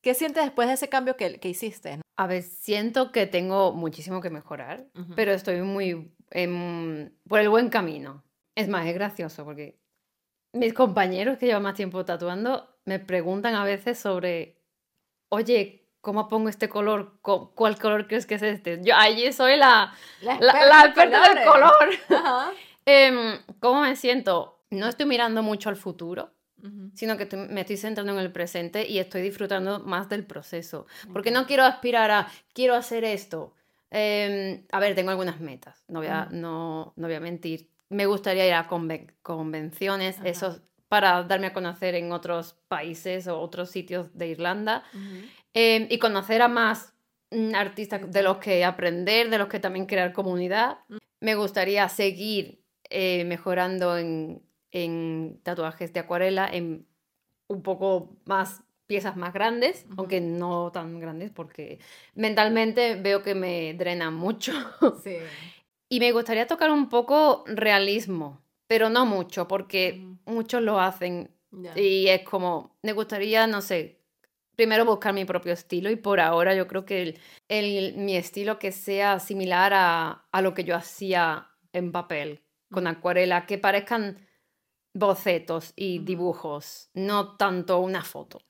qué 0.00 0.14
sientes 0.14 0.44
después 0.44 0.68
de 0.68 0.74
ese 0.74 0.88
cambio 0.88 1.16
que, 1.16 1.40
que 1.40 1.48
hiciste? 1.48 2.00
A 2.16 2.28
ver, 2.28 2.44
siento 2.44 3.10
que 3.10 3.26
tengo 3.26 3.72
muchísimo 3.72 4.20
que 4.20 4.30
mejorar, 4.30 4.86
pero 5.16 5.32
estoy 5.32 5.60
muy 5.62 6.14
por 7.28 7.40
el 7.40 7.48
buen 7.48 7.68
camino. 7.68 8.22
Es 8.54 8.68
más, 8.68 8.86
es 8.86 8.94
gracioso 8.94 9.44
porque 9.44 9.80
mis 10.52 10.72
compañeros 10.72 11.36
que 11.36 11.46
llevan 11.46 11.64
más 11.64 11.74
tiempo 11.74 12.04
tatuando 12.04 12.78
me 12.84 13.00
preguntan 13.00 13.56
a 13.56 13.64
veces 13.64 13.98
sobre, 13.98 14.62
oye, 15.30 15.79
¿cómo 16.00 16.28
pongo 16.28 16.48
este 16.48 16.68
color? 16.68 17.18
¿Cuál 17.22 17.78
color 17.78 18.06
crees 18.06 18.26
que 18.26 18.36
es 18.36 18.42
este? 18.42 18.80
Yo 18.82 18.94
allí 18.96 19.32
soy 19.32 19.56
la, 19.56 19.92
la, 20.20 20.34
experta, 20.86 21.34
del 21.34 21.44
color. 21.46 21.90
Em, 22.86 23.38
¿Cómo 23.60 23.82
me 23.82 23.94
siento? 23.94 24.58
No 24.70 24.88
estoy 24.88 25.06
mirando 25.06 25.42
mucho 25.42 25.68
al 25.68 25.76
futuro, 25.76 26.32
sino 26.94 27.16
que 27.16 27.28
me 27.36 27.60
estoy 27.60 27.76
centrando 27.76 28.12
en 28.12 28.18
el 28.18 28.32
presente 28.32 28.88
y 28.88 28.98
estoy 28.98 29.22
disfrutando 29.22 29.80
más 29.80 30.08
del 30.08 30.24
proceso. 30.24 30.86
Porque 31.12 31.30
no 31.30 31.46
quiero 31.46 31.64
aspirar 31.64 32.10
a, 32.10 32.28
quiero 32.52 32.74
hacer 32.74 33.04
esto. 33.04 33.54
Em, 33.90 34.64
a 34.72 34.80
ver, 34.80 34.94
tengo 34.94 35.10
algunas 35.10 35.40
metas, 35.40 35.84
no 35.88 36.00
voy 36.00 36.08
a, 36.08 36.28
no, 36.30 36.94
no 36.96 37.06
voy 37.06 37.16
a 37.16 37.20
mentir. 37.20 37.68
Me 37.90 38.06
gustaría 38.06 38.46
ir 38.46 38.54
a 38.54 38.66
convenciones, 39.22 40.18
eso 40.24 40.60
para 40.90 41.22
darme 41.22 41.46
a 41.46 41.52
conocer 41.52 41.94
en 41.94 42.10
otros 42.10 42.56
países 42.66 43.28
o 43.28 43.38
otros 43.40 43.70
sitios 43.70 44.12
de 44.12 44.26
Irlanda. 44.26 44.82
Em, 45.52 45.88
y 45.90 45.98
conocer 45.98 46.42
a 46.42 46.48
más 46.48 46.94
mm, 47.30 47.54
artistas 47.54 48.10
de 48.10 48.22
los 48.22 48.38
que 48.38 48.64
aprender, 48.64 49.30
de 49.30 49.38
los 49.38 49.48
que 49.48 49.58
también 49.58 49.86
crear 49.86 50.12
comunidad. 50.12 50.78
Mm. 50.88 50.96
Me 51.20 51.34
gustaría 51.34 51.88
seguir 51.88 52.62
eh, 52.88 53.24
mejorando 53.24 53.98
en, 53.98 54.42
en, 54.70 55.40
tatuajes 55.42 55.92
de 55.92 56.00
acuarela, 56.00 56.48
en 56.50 56.86
un 57.48 57.62
poco 57.62 58.16
más 58.24 58.62
piezas 58.86 59.16
más 59.16 59.32
grandes, 59.32 59.86
aunque 59.96 60.20
no 60.20 60.72
tan 60.72 60.98
grandes 60.98 61.30
porque 61.30 61.78
mentalmente 62.14 62.96
veo 62.96 63.22
que 63.22 63.34
me 63.34 63.74
drena 63.74 64.10
mucho. 64.10 64.52
Sí. 65.02 65.16
y 65.88 66.00
me 66.00 66.12
gustaría 66.12 66.46
tocar 66.46 66.70
un 66.70 66.88
poco 66.88 67.44
realismo, 67.46 68.40
pero 68.66 68.88
no 68.88 69.06
mucho, 69.06 69.46
porque 69.48 70.04
muchos 70.26 70.62
lo 70.62 70.80
hacen. 70.80 71.30
Y 71.74 72.06
es 72.06 72.22
como, 72.22 72.76
me 72.82 72.92
gustaría, 72.92 73.46
no 73.48 73.60
sé, 73.60 73.99
primero 74.60 74.84
buscar 74.84 75.14
mi 75.14 75.24
propio 75.24 75.54
estilo 75.54 75.88
y 75.90 75.96
por 75.96 76.20
ahora 76.20 76.54
yo 76.54 76.68
creo 76.68 76.84
que 76.84 77.18
el, 77.48 77.94
mi 77.96 78.14
estilo 78.14 78.58
que 78.58 78.72
sea 78.72 79.18
similar 79.18 79.72
a, 79.72 80.26
a, 80.30 80.42
lo 80.42 80.52
que 80.52 80.64
yo 80.64 80.76
hacía 80.76 81.48
en 81.72 81.92
papel, 81.92 82.42
con 82.70 82.86
acuarela, 82.86 83.46
que 83.46 83.56
parezcan 83.56 84.18
bocetos 84.92 85.72
y 85.76 86.00
dibujos, 86.00 86.90
no 86.92 87.38
tanto 87.38 87.78
una 87.78 88.04
foto. 88.04 88.42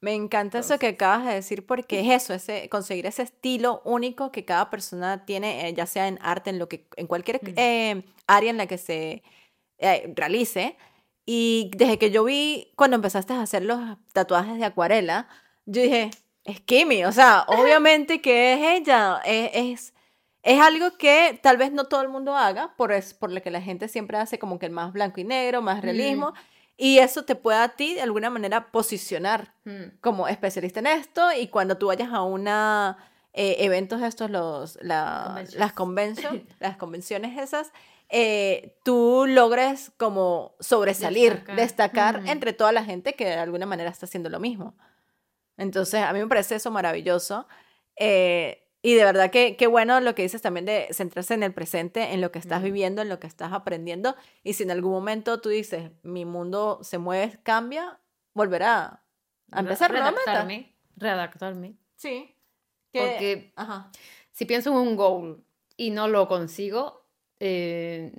Me 0.00 0.14
encanta 0.14 0.60
eso 0.60 0.78
que 0.78 0.86
acabas 0.86 1.26
de 1.26 1.34
decir 1.34 1.66
porque 1.66 1.98
es 1.98 2.22
eso, 2.22 2.32
ese, 2.32 2.68
conseguir 2.68 3.06
ese 3.06 3.22
estilo 3.22 3.82
único 3.84 4.30
que 4.30 4.44
cada 4.44 4.70
persona 4.70 5.24
tiene, 5.24 5.68
eh, 5.68 5.74
ya 5.74 5.86
sea 5.86 6.06
en 6.06 6.20
arte, 6.22 6.50
en 6.50 6.60
lo 6.60 6.68
que, 6.68 6.86
en 6.94 7.08
cualquier 7.08 7.40
eh, 7.56 8.04
área 8.28 8.50
en 8.50 8.56
la 8.56 8.68
que 8.68 8.78
se 8.78 9.24
eh, 9.78 10.12
realice, 10.14 10.76
y 11.30 11.70
desde 11.76 11.98
que 11.98 12.10
yo 12.10 12.24
vi 12.24 12.72
cuando 12.74 12.94
empezaste 12.94 13.34
a 13.34 13.42
hacer 13.42 13.62
los 13.62 13.78
tatuajes 14.14 14.56
de 14.56 14.64
acuarela, 14.64 15.28
yo 15.66 15.82
dije, 15.82 16.10
es 16.42 16.58
Kimi, 16.62 17.04
o 17.04 17.12
sea, 17.12 17.44
obviamente 17.48 18.22
que 18.22 18.54
es 18.54 18.80
ella, 18.80 19.20
es, 19.26 19.92
es, 20.42 20.58
algo 20.58 20.96
que 20.96 21.38
tal 21.42 21.58
vez 21.58 21.70
no 21.70 21.84
todo 21.84 22.00
el 22.00 22.08
mundo 22.08 22.34
haga, 22.34 22.74
por, 22.78 22.92
es, 22.92 23.12
por 23.12 23.30
lo 23.30 23.42
que 23.42 23.50
la 23.50 23.60
gente 23.60 23.88
siempre 23.88 24.16
hace 24.16 24.38
como 24.38 24.58
que 24.58 24.64
el 24.64 24.72
más 24.72 24.90
blanco 24.90 25.20
y 25.20 25.24
negro, 25.24 25.60
más 25.60 25.82
realismo, 25.82 26.32
y 26.78 27.00
eso 27.00 27.26
te 27.26 27.34
puede 27.34 27.58
a 27.58 27.68
ti 27.76 27.92
de 27.92 28.00
alguna 28.00 28.30
manera 28.30 28.72
posicionar 28.72 29.52
como 30.00 30.28
especialista 30.28 30.80
en 30.80 30.86
esto, 30.86 31.30
y 31.38 31.48
cuando 31.48 31.76
tú 31.76 31.88
vayas 31.88 32.10
a 32.10 32.22
una 32.22 32.96
eh, 33.34 33.56
eventos 33.58 34.00
estos, 34.00 34.30
los, 34.30 34.78
las, 34.80 35.72
convention, 35.74 36.48
las 36.58 36.78
convenciones 36.78 37.38
esas, 37.38 37.70
eh, 38.08 38.78
tú 38.84 39.26
logres 39.28 39.92
como 39.96 40.56
sobresalir, 40.60 41.44
destacar, 41.56 42.22
entre 42.26 42.52
toda 42.52 42.72
la 42.72 42.84
gente 42.84 43.14
que 43.14 43.26
de 43.26 43.34
alguna 43.34 43.66
manera 43.66 43.90
está 43.90 44.06
haciendo 44.06 44.30
lo 44.30 44.40
mismo. 44.40 44.76
Entonces, 45.56 46.02
a 46.02 46.12
mí 46.12 46.20
me 46.20 46.26
parece 46.26 46.54
eso 46.54 46.70
maravilloso. 46.70 47.46
Eh, 47.96 48.64
y 48.80 48.94
de 48.94 49.04
verdad 49.04 49.30
que 49.30 49.56
qué 49.56 49.66
bueno 49.66 50.00
lo 50.00 50.14
que 50.14 50.22
dices 50.22 50.40
también 50.40 50.64
de 50.64 50.88
centrarse 50.92 51.34
en 51.34 51.42
el 51.42 51.52
presente, 51.52 52.14
en 52.14 52.20
lo 52.20 52.30
que 52.30 52.38
estás 52.38 52.62
viviendo, 52.62 53.02
en 53.02 53.08
lo 53.08 53.18
que 53.18 53.26
estás 53.26 53.52
aprendiendo. 53.52 54.14
Y 54.44 54.54
si 54.54 54.62
en 54.62 54.70
algún 54.70 54.92
momento 54.92 55.40
tú 55.40 55.48
dices, 55.48 55.90
mi 56.02 56.24
mundo 56.24 56.78
se 56.82 56.98
mueve, 56.98 57.40
cambia, 57.42 58.00
volverá 58.34 59.02
a 59.50 59.60
empezar 59.60 59.90
Redactarme. 59.90 60.74
Redactarme. 60.96 61.76
Sí. 61.96 62.34
Porque 62.92 63.52
si 64.32 64.44
pienso 64.44 64.70
en 64.70 64.76
un 64.76 64.96
goal 64.96 65.44
y 65.76 65.90
no 65.90 66.08
lo 66.08 66.28
consigo, 66.28 66.97
eh, 67.40 68.12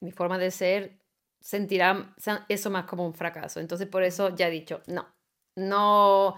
mi 0.00 0.10
forma 0.12 0.38
de 0.38 0.50
ser 0.50 0.98
sentirá 1.40 2.14
eso 2.48 2.70
más 2.70 2.84
como 2.84 3.06
un 3.06 3.14
fracaso. 3.14 3.60
Entonces 3.60 3.88
por 3.88 4.02
eso 4.02 4.34
ya 4.34 4.48
he 4.48 4.50
dicho, 4.50 4.82
no, 4.86 5.06
no, 5.56 6.36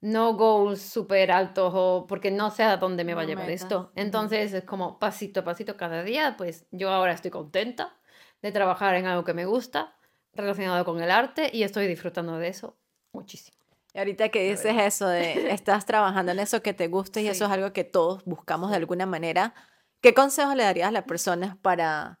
no 0.00 0.34
goals 0.34 0.80
súper 0.80 1.32
altos 1.32 1.72
o 1.74 2.06
porque 2.08 2.30
no 2.30 2.50
sé 2.50 2.62
a 2.62 2.76
dónde 2.76 3.04
me 3.04 3.14
va 3.14 3.22
a 3.22 3.26
llevar 3.26 3.50
esto. 3.50 3.92
Entonces 3.94 4.52
es 4.52 4.64
como 4.64 4.98
pasito 4.98 5.40
a 5.40 5.44
pasito 5.44 5.76
cada 5.76 6.02
día, 6.02 6.36
pues 6.36 6.66
yo 6.70 6.90
ahora 6.90 7.12
estoy 7.12 7.30
contenta 7.30 7.96
de 8.42 8.52
trabajar 8.52 8.94
en 8.94 9.06
algo 9.06 9.24
que 9.24 9.34
me 9.34 9.46
gusta 9.46 9.96
relacionado 10.34 10.84
con 10.84 11.00
el 11.02 11.10
arte 11.10 11.50
y 11.52 11.62
estoy 11.62 11.86
disfrutando 11.86 12.38
de 12.38 12.48
eso 12.48 12.76
muchísimo. 13.12 13.56
Y 13.94 13.98
ahorita 13.98 14.28
que 14.28 14.50
dices 14.50 14.76
eso 14.78 15.08
de 15.08 15.50
estás 15.50 15.86
trabajando 15.86 16.32
en 16.32 16.38
eso 16.38 16.62
que 16.62 16.74
te 16.74 16.88
gusta 16.88 17.20
y 17.22 17.28
eso 17.28 17.46
es 17.46 17.50
algo 17.50 17.72
que 17.72 17.84
todos 17.84 18.22
buscamos 18.26 18.70
de 18.70 18.76
alguna 18.76 19.06
manera, 19.06 19.54
¿qué 20.00 20.14
consejos 20.14 20.54
le 20.54 20.62
darías 20.64 20.88
a 20.88 20.92
las 20.92 21.04
personas 21.04 21.56
para, 21.58 22.20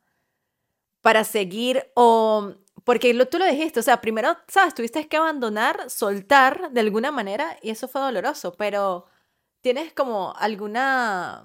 para 1.00 1.24
seguir 1.24 1.90
o... 1.94 2.54
Porque 2.84 3.12
tú 3.26 3.38
lo 3.38 3.46
dijiste, 3.46 3.80
o 3.80 3.82
sea, 3.82 4.00
primero, 4.00 4.36
sabes, 4.46 4.74
tuviste 4.74 5.08
que 5.08 5.16
abandonar, 5.16 5.90
soltar 5.90 6.70
de 6.70 6.80
alguna 6.80 7.10
manera 7.10 7.58
y 7.60 7.70
eso 7.70 7.88
fue 7.88 8.00
doloroso, 8.00 8.52
pero 8.52 9.06
¿tienes 9.60 9.92
como 9.92 10.34
alguna 10.36 11.44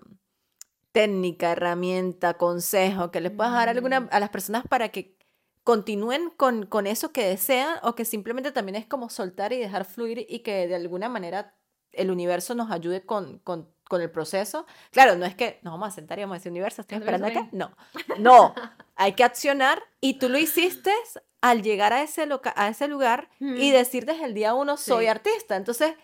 técnica, 0.91 1.51
herramienta, 1.51 2.37
consejo 2.37 3.11
que 3.11 3.21
le 3.21 3.31
puedas 3.31 3.53
dar 3.53 3.69
a, 3.69 3.71
alguna, 3.71 4.01
mm. 4.01 4.09
a 4.11 4.19
las 4.19 4.29
personas 4.29 4.65
para 4.67 4.89
que 4.89 5.17
continúen 5.63 6.31
con, 6.31 6.65
con 6.65 6.87
eso 6.87 7.11
que 7.11 7.25
desean 7.25 7.77
o 7.83 7.95
que 7.95 8.05
simplemente 8.05 8.51
también 8.51 8.75
es 8.75 8.87
como 8.87 9.09
soltar 9.09 9.53
y 9.53 9.59
dejar 9.59 9.85
fluir 9.85 10.25
y 10.27 10.39
que 10.39 10.67
de 10.67 10.75
alguna 10.75 11.09
manera 11.09 11.55
el 11.91 12.11
universo 12.11 12.55
nos 12.55 12.71
ayude 12.71 13.05
con, 13.05 13.39
con, 13.39 13.69
con 13.91 14.01
el 14.01 14.09
proceso. 14.09 14.65
Claro, 14.91 15.17
no 15.17 15.25
es 15.25 15.35
que 15.35 15.59
nos 15.63 15.73
vamos 15.73 15.89
a 15.89 15.91
sentar 15.91 16.17
y 16.17 16.21
vamos 16.21 16.35
a 16.35 16.37
decir, 16.37 16.49
universo, 16.49 16.79
estoy 16.79 16.99
esperando 16.99 17.27
acá. 17.27 17.49
No, 17.51 17.75
no, 18.19 18.55
hay 18.95 19.11
que 19.11 19.25
accionar 19.25 19.83
y 19.99 20.13
tú 20.13 20.29
lo 20.29 20.37
hiciste 20.37 20.93
al 21.41 21.61
llegar 21.61 21.91
a 21.91 22.01
ese, 22.01 22.25
a 22.55 22.67
ese 22.69 22.87
lugar 22.87 23.27
y 23.41 23.71
decir 23.71 24.05
desde 24.05 24.23
el 24.23 24.33
día 24.33 24.53
uno, 24.53 24.77
soy 24.77 25.07
artista. 25.07 25.57
Entonces, 25.57 25.95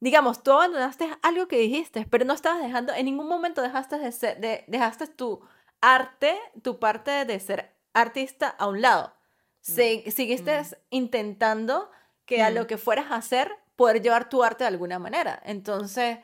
digamos, 0.00 0.42
tú 0.42 0.52
abandonaste 0.52 1.08
algo 1.22 1.48
que 1.48 1.56
dijiste, 1.56 2.06
pero 2.10 2.26
no 2.26 2.34
estabas 2.34 2.60
dejando, 2.60 2.92
en 2.92 3.06
ningún 3.06 3.26
momento 3.26 3.62
dejaste, 3.62 3.98
de 3.98 4.12
ser, 4.12 4.38
de, 4.38 4.64
dejaste 4.66 5.06
tu 5.06 5.40
arte, 5.80 6.38
tu 6.60 6.78
parte 6.78 7.24
de 7.24 7.40
ser 7.40 7.74
artista 7.94 8.48
a 8.50 8.66
un 8.66 8.82
lado. 8.82 9.14
Seguiste 9.62 10.60
mm. 10.60 10.64
intentando 10.90 11.90
que 12.26 12.42
a 12.42 12.50
lo 12.50 12.64
mm. 12.64 12.66
que 12.66 12.76
fueras 12.76 13.10
a 13.10 13.16
hacer, 13.16 13.50
poder 13.76 14.02
llevar 14.02 14.28
tu 14.28 14.44
arte 14.44 14.64
de 14.64 14.68
alguna 14.68 14.98
manera. 14.98 15.40
Entonces, 15.42 16.18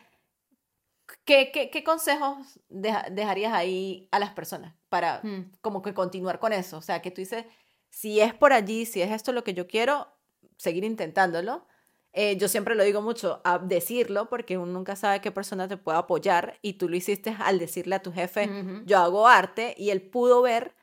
¿qué, 1.24 1.50
qué, 1.52 1.84
consejos 1.84 2.60
dejarías 2.68 3.52
ahí 3.52 4.08
a 4.10 4.18
las 4.18 4.30
personas 4.30 4.74
para 4.88 5.22
como 5.60 5.82
que 5.82 5.94
continuar 5.94 6.38
con 6.38 6.52
eso? 6.52 6.78
O 6.78 6.82
sea, 6.82 7.02
que 7.02 7.10
tú 7.10 7.20
dices, 7.20 7.44
si 7.88 8.20
es 8.20 8.34
por 8.34 8.52
allí, 8.52 8.86
si 8.86 9.02
es 9.02 9.10
esto 9.10 9.32
lo 9.32 9.44
que 9.44 9.54
yo 9.54 9.66
quiero, 9.66 10.08
seguir 10.56 10.84
intentándolo. 10.84 11.66
Eh, 12.12 12.36
yo 12.36 12.48
siempre 12.48 12.74
lo 12.74 12.82
digo 12.82 13.02
mucho, 13.02 13.40
a 13.44 13.58
decirlo, 13.58 14.28
porque 14.28 14.58
uno 14.58 14.72
nunca 14.72 14.96
sabe 14.96 15.20
qué 15.20 15.30
persona 15.30 15.68
te 15.68 15.76
puede 15.76 15.98
apoyar 15.98 16.58
y 16.60 16.74
tú 16.74 16.88
lo 16.88 16.96
hiciste 16.96 17.36
al 17.38 17.58
decirle 17.58 17.94
a 17.94 18.02
tu 18.02 18.12
jefe, 18.12 18.50
yo 18.84 18.98
hago 18.98 19.28
arte 19.28 19.74
y 19.78 19.90
él 19.90 20.02
pudo 20.02 20.42
ver 20.42 20.74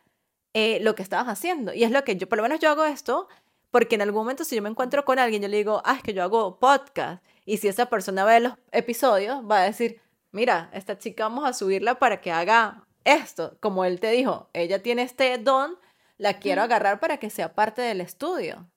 eh, 0.54 0.80
lo 0.82 0.96
que 0.96 1.04
estabas 1.04 1.28
haciendo. 1.28 1.74
Y 1.74 1.84
es 1.84 1.92
lo 1.92 2.04
que 2.04 2.16
yo, 2.16 2.30
por 2.30 2.38
lo 2.38 2.44
menos 2.44 2.60
yo 2.60 2.70
hago 2.70 2.86
esto, 2.86 3.28
porque 3.72 3.96
en 3.96 4.02
algún 4.02 4.22
momento 4.22 4.46
si 4.46 4.56
yo 4.56 4.62
me 4.62 4.70
encuentro 4.70 5.04
con 5.04 5.20
alguien, 5.20 5.42
yo 5.42 5.50
le 5.50 5.58
digo, 5.58 5.82
ah, 5.86 5.96
es 5.96 6.04
que 6.04 6.14
yo 6.14 6.24
hago 6.24 6.60
podcast. 6.60 7.24
Y 7.46 7.58
si 7.58 7.68
esa 7.68 7.88
persona 7.88 8.26
ve 8.26 8.40
los 8.40 8.54
episodios, 8.72 9.44
va 9.50 9.62
a 9.62 9.66
decir, 9.66 10.02
mira, 10.38 10.70
esta 10.72 11.00
chica 11.00 11.24
vamos 11.24 11.46
a 11.46 11.54
subirla 11.54 11.96
para 11.96 12.22
que 12.22 12.32
haga 12.32 12.86
esto. 13.04 13.58
Como 13.60 13.84
él 13.86 14.00
te 14.00 14.12
dijo, 14.12 14.52
ella 14.54 14.84
tiene 14.84 15.02
este 15.02 15.36
don, 15.40 15.76
la 16.18 16.36
quiero 16.36 16.62
agarrar 16.62 17.00
para 17.00 17.18
que 17.18 17.32
sea 17.32 17.56
parte 17.56 17.82
del 17.82 18.02
estudio. 18.02 18.70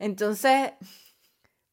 Entonces, 0.00 0.72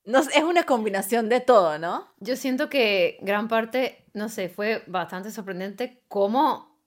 no, 0.06 0.20
es 0.20 0.44
una 0.44 0.64
combinación 0.64 1.30
de 1.30 1.40
todo, 1.40 1.80
¿no? 1.80 2.14
Yo 2.20 2.36
siento 2.36 2.70
que 2.70 3.18
gran 3.22 3.48
parte, 3.48 4.06
no 4.14 4.30
sé, 4.30 4.50
fue 4.50 4.84
bastante 4.86 5.32
sorprendente 5.32 6.04
cómo 6.08 6.78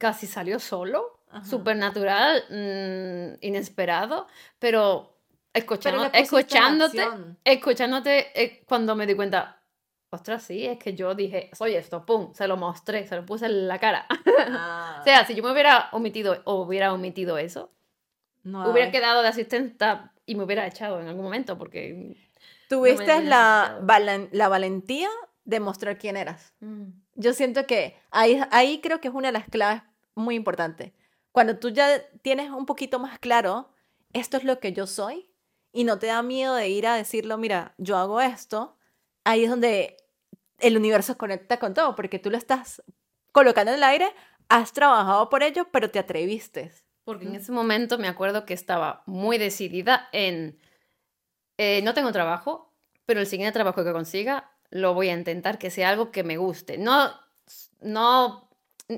casi 0.00 0.26
salió 0.26 0.58
solo 0.58 1.20
supernatural, 1.48 2.42
mm, 2.50 3.38
inesperado, 3.40 4.26
pero, 4.58 5.16
escuchándote, 5.54 6.18
escuchándote 7.44 8.42
eh, 8.42 8.64
cuando 8.66 8.96
me 8.96 9.06
di 9.06 9.14
cuenta, 9.14 9.61
ostras, 10.12 10.42
sí, 10.42 10.66
es 10.66 10.78
que 10.78 10.94
yo 10.94 11.14
dije, 11.14 11.50
soy 11.52 11.74
esto, 11.74 12.06
pum, 12.06 12.32
se 12.34 12.46
lo 12.46 12.56
mostré, 12.56 13.06
se 13.06 13.16
lo 13.16 13.26
puse 13.26 13.46
en 13.46 13.68
la 13.68 13.78
cara. 13.78 14.06
Ah. 14.48 14.98
o 15.00 15.04
sea, 15.04 15.26
si 15.26 15.34
yo 15.34 15.42
me 15.42 15.52
hubiera 15.52 15.88
omitido 15.92 16.40
o 16.44 16.62
hubiera 16.62 16.92
omitido 16.92 17.38
eso, 17.38 17.70
no, 18.44 18.70
hubiera 18.70 18.90
quedado 18.90 19.22
de 19.22 19.28
asistenta 19.28 20.12
y 20.26 20.34
me 20.34 20.44
hubiera 20.44 20.66
echado 20.66 21.00
en 21.00 21.08
algún 21.08 21.24
momento 21.24 21.58
porque... 21.58 22.16
Tuviste 22.68 23.22
la, 23.22 23.80
la 24.32 24.48
valentía 24.48 25.08
de 25.44 25.60
mostrar 25.60 25.98
quién 25.98 26.16
eras. 26.16 26.54
Mm. 26.60 26.84
Yo 27.16 27.34
siento 27.34 27.66
que 27.66 27.98
ahí, 28.10 28.40
ahí 28.50 28.80
creo 28.80 29.00
que 29.00 29.08
es 29.08 29.14
una 29.14 29.28
de 29.28 29.32
las 29.32 29.46
claves 29.46 29.82
muy 30.14 30.36
importantes 30.36 30.92
cuando 31.32 31.58
tú 31.58 31.70
ya 31.70 32.06
tienes 32.20 32.50
un 32.50 32.66
poquito 32.66 32.98
más 32.98 33.18
claro, 33.18 33.70
esto 34.12 34.36
es 34.36 34.44
lo 34.44 34.60
que 34.60 34.72
yo 34.72 34.86
soy, 34.86 35.30
y 35.72 35.84
no 35.84 35.98
te 35.98 36.06
da 36.06 36.22
miedo 36.22 36.54
de 36.54 36.68
ir 36.68 36.86
a 36.86 36.94
decirlo, 36.94 37.38
mira, 37.38 37.74
yo 37.78 37.96
hago 37.96 38.20
esto, 38.20 38.76
ahí 39.24 39.44
es 39.44 39.50
donde 39.50 39.96
el 40.58 40.76
universo 40.76 41.18
conecta 41.18 41.58
con 41.58 41.74
todo, 41.74 41.94
porque 41.94 42.18
tú 42.18 42.30
lo 42.30 42.36
estás 42.36 42.82
colocando 43.32 43.72
en 43.72 43.78
el 43.78 43.84
aire, 43.84 44.12
has 44.48 44.72
trabajado 44.72 45.28
por 45.28 45.42
ello, 45.42 45.68
pero 45.72 45.90
te 45.90 45.98
atreviste. 45.98 46.72
Porque 47.04 47.26
en 47.26 47.34
ese 47.34 47.50
momento 47.50 47.98
me 47.98 48.06
acuerdo 48.06 48.46
que 48.46 48.54
estaba 48.54 49.02
muy 49.06 49.36
decidida 49.38 50.08
en, 50.12 50.58
eh, 51.58 51.82
no 51.82 51.94
tengo 51.94 52.12
trabajo, 52.12 52.72
pero 53.06 53.20
el 53.20 53.26
siguiente 53.26 53.52
trabajo 53.52 53.82
que 53.84 53.92
consiga 53.92 54.52
lo 54.70 54.94
voy 54.94 55.08
a 55.08 55.14
intentar 55.14 55.58
que 55.58 55.70
sea 55.70 55.88
algo 55.88 56.12
que 56.12 56.22
me 56.22 56.36
guste. 56.36 56.78
No, 56.78 57.10
no 57.80 58.48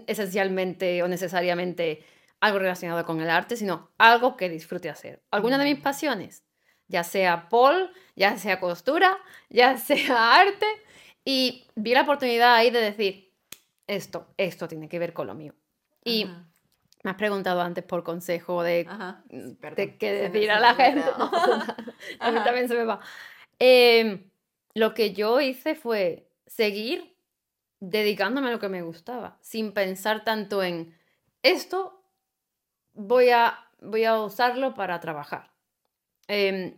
esencialmente 0.06 1.02
o 1.02 1.08
necesariamente 1.08 2.04
algo 2.40 2.58
relacionado 2.58 3.04
con 3.04 3.20
el 3.20 3.30
arte, 3.30 3.56
sino 3.56 3.90
algo 3.96 4.37
que 4.37 4.50
disfrute 4.50 4.90
hacer. 4.90 5.22
Alguna 5.30 5.56
de 5.56 5.64
mis 5.64 5.80
pasiones, 5.80 6.44
ya 6.88 7.05
sea 7.05 7.49
pol, 7.49 7.90
ya 8.16 8.37
sea 8.38 8.61
costura, 8.61 9.18
ya 9.49 9.77
sea 9.79 10.35
arte, 10.40 10.66
y 11.25 11.66
vi 11.75 11.94
la 11.94 12.03
oportunidad 12.03 12.55
ahí 12.55 12.70
de 12.70 12.81
decir, 12.81 13.33
esto, 13.87 14.27
esto 14.37 14.68
tiene 14.68 14.88
que 14.88 14.99
ver 14.99 15.12
con 15.12 15.27
lo 15.27 15.35
mío. 15.35 15.55
Y 16.05 16.27
me 17.03 17.11
has 17.11 17.16
preguntado 17.16 17.61
antes 17.61 17.85
por 17.85 18.03
consejo 18.03 18.62
de, 18.62 18.87
de 19.29 19.97
qué 19.99 20.12
decir 20.12 20.51
a 20.51 20.61
la 20.61 20.75
gente. 20.75 21.05
a 22.20 22.31
mí 22.31 22.38
también 22.44 22.68
se 22.68 22.75
me 22.75 22.85
va. 22.85 23.01
Em, 23.59 24.31
lo 24.75 24.94
que 24.94 25.12
yo 25.12 25.40
hice 25.40 25.75
fue 25.75 26.29
seguir 26.47 27.14
dedicándome 27.81 28.49
a 28.49 28.51
lo 28.51 28.59
que 28.59 28.68
me 28.68 28.83
gustaba, 28.83 29.38
sin 29.40 29.73
pensar 29.73 30.25
tanto 30.25 30.62
en 30.62 30.97
esto 31.42 32.03
voy 32.94 33.31
a, 33.31 33.68
voy 33.81 34.05
a 34.05 34.18
usarlo 34.20 34.75
para 34.75 35.01
trabajar. 35.01 35.54
Em, 36.28 36.74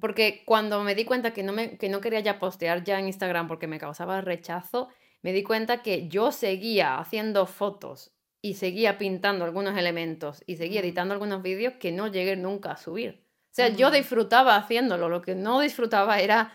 porque 0.00 0.42
cuando 0.44 0.82
me 0.82 0.94
di 0.94 1.04
cuenta 1.04 1.32
que 1.32 1.42
no, 1.42 1.52
me, 1.52 1.78
que 1.78 1.88
no 1.88 2.00
quería 2.00 2.20
ya 2.20 2.38
postear 2.38 2.84
ya 2.84 2.98
en 2.98 3.06
Instagram 3.06 3.48
porque 3.48 3.66
me 3.66 3.78
causaba 3.78 4.20
rechazo, 4.20 4.88
me 5.22 5.32
di 5.32 5.42
cuenta 5.42 5.82
que 5.82 6.08
yo 6.08 6.32
seguía 6.32 6.98
haciendo 6.98 7.46
fotos 7.46 8.12
y 8.42 8.54
seguía 8.54 8.98
pintando 8.98 9.44
algunos 9.44 9.76
elementos 9.76 10.42
y 10.46 10.56
seguía 10.56 10.80
editando 10.80 11.14
algunos 11.14 11.42
vídeos 11.42 11.74
que 11.80 11.92
no 11.92 12.08
llegué 12.08 12.36
nunca 12.36 12.72
a 12.72 12.76
subir. 12.76 13.24
O 13.50 13.54
sea, 13.56 13.68
yo 13.68 13.90
disfrutaba 13.90 14.56
haciéndolo, 14.56 15.08
lo 15.08 15.22
que 15.22 15.34
no 15.34 15.60
disfrutaba 15.60 16.20
era 16.20 16.52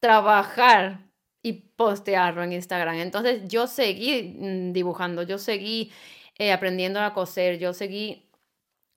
trabajar 0.00 1.00
y 1.42 1.52
postearlo 1.52 2.42
en 2.42 2.52
Instagram. 2.52 2.96
Entonces 2.96 3.48
yo 3.48 3.66
seguí 3.66 4.36
mm, 4.38 4.72
dibujando, 4.72 5.22
yo 5.22 5.38
seguí 5.38 5.90
eh, 6.38 6.52
aprendiendo 6.52 7.00
a 7.00 7.14
coser, 7.14 7.58
yo 7.58 7.72
seguí 7.72 8.28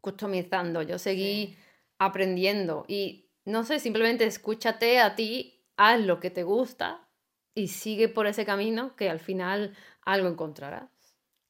customizando, 0.01 0.81
yo 0.81 0.99
seguí 0.99 1.55
aprendiendo 1.97 2.85
y 2.87 3.29
no 3.45 3.63
sé, 3.63 3.79
simplemente 3.79 4.25
escúchate 4.25 4.99
a 4.99 5.15
ti, 5.15 5.63
haz 5.77 6.01
lo 6.01 6.19
que 6.19 6.31
te 6.31 6.43
gusta, 6.43 7.07
y 7.53 7.69
sigue 7.69 8.09
por 8.09 8.27
ese 8.27 8.45
camino 8.45 8.95
que 8.95 9.09
al 9.09 9.19
final 9.19 9.75
algo 10.01 10.27
encontrarás. 10.27 10.89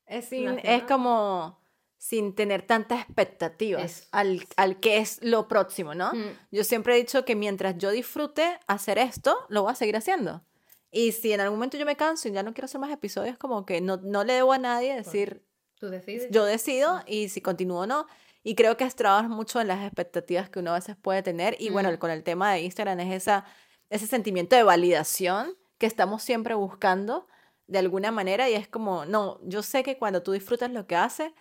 Es, 0.06 0.30
es 0.32 0.84
como 0.84 1.60
sin 1.98 2.36
tener 2.36 2.62
tantas 2.62 3.02
expectativas 3.02 4.08
al, 4.12 4.46
al, 4.58 4.80
que 4.80 5.00
es 5.00 5.24
lo 5.24 5.48
próximo, 5.48 5.96
¿no? 5.96 6.14
Mm. 6.14 6.38
Yo 6.52 6.64
siempre 6.64 6.94
he 6.94 6.98
dicho 6.98 7.26
que 7.26 7.36
mientras 7.36 7.78
yo 7.80 7.90
disfrute 7.90 8.60
hacer 8.68 9.00
esto, 9.00 9.36
lo 9.50 9.64
voy 9.64 9.72
a 9.72 9.76
seguir 9.76 9.96
haciendo. 9.96 10.46
Y 10.92 11.14
si 11.14 11.34
en 11.34 11.42
algún 11.42 11.58
momento 11.58 11.78
yo 11.78 11.86
me 11.86 11.96
canso 11.96 12.28
y 12.28 12.32
ya 12.32 12.44
no 12.44 12.54
quiero 12.54 12.66
hacer 12.66 12.80
más 12.80 12.92
episodios, 12.92 13.38
como 13.38 13.66
que 13.66 13.82
no, 13.82 13.98
no 13.98 14.24
le 14.24 14.34
debo 14.34 14.54
a 14.54 14.60
nadie 14.60 14.96
decir, 14.96 15.44
¿Tú 15.80 15.90
decides? 15.90 16.30
yo 16.30 16.46
decido 16.46 17.02
y 17.08 17.30
si 17.30 17.42
continúo 17.42 17.82
o 17.82 17.88
no. 17.88 18.06
Y 18.48 18.54
creo 18.54 18.78
que 18.78 18.84
es 18.84 18.96
trabajar 18.96 19.28
mucho 19.28 19.60
en 19.60 19.68
las 19.68 19.84
expectativas 19.84 20.52
que 20.52 20.60
uno 20.60 20.70
a 20.70 20.76
veces 20.76 20.96
puede 20.96 21.24
tener. 21.24 21.58
Y 21.60 21.72
bueno, 21.72 21.92
mm. 21.92 21.98
con 21.98 22.12
el 22.12 22.24
tema 22.24 22.54
de 22.54 22.62
Instagram 22.62 23.00
es 23.00 23.12
esa, 23.12 23.44
ese 23.90 24.06
sentimiento 24.06 24.56
de 24.56 24.62
validación 24.62 25.58
que 25.80 25.88
estamos 25.88 26.22
siempre 26.22 26.54
buscando 26.54 27.26
de 27.66 27.80
alguna 27.80 28.12
manera 28.12 28.48
y 28.48 28.54
es 28.54 28.68
como, 28.68 29.04
no, 29.06 29.40
yo 29.42 29.64
sé 29.64 29.82
que 29.82 29.98
cuando 29.98 30.22
tú 30.22 30.32
disfrutas 30.32 30.70
lo 30.70 30.86
que 30.86 30.96
haces, 30.96 31.34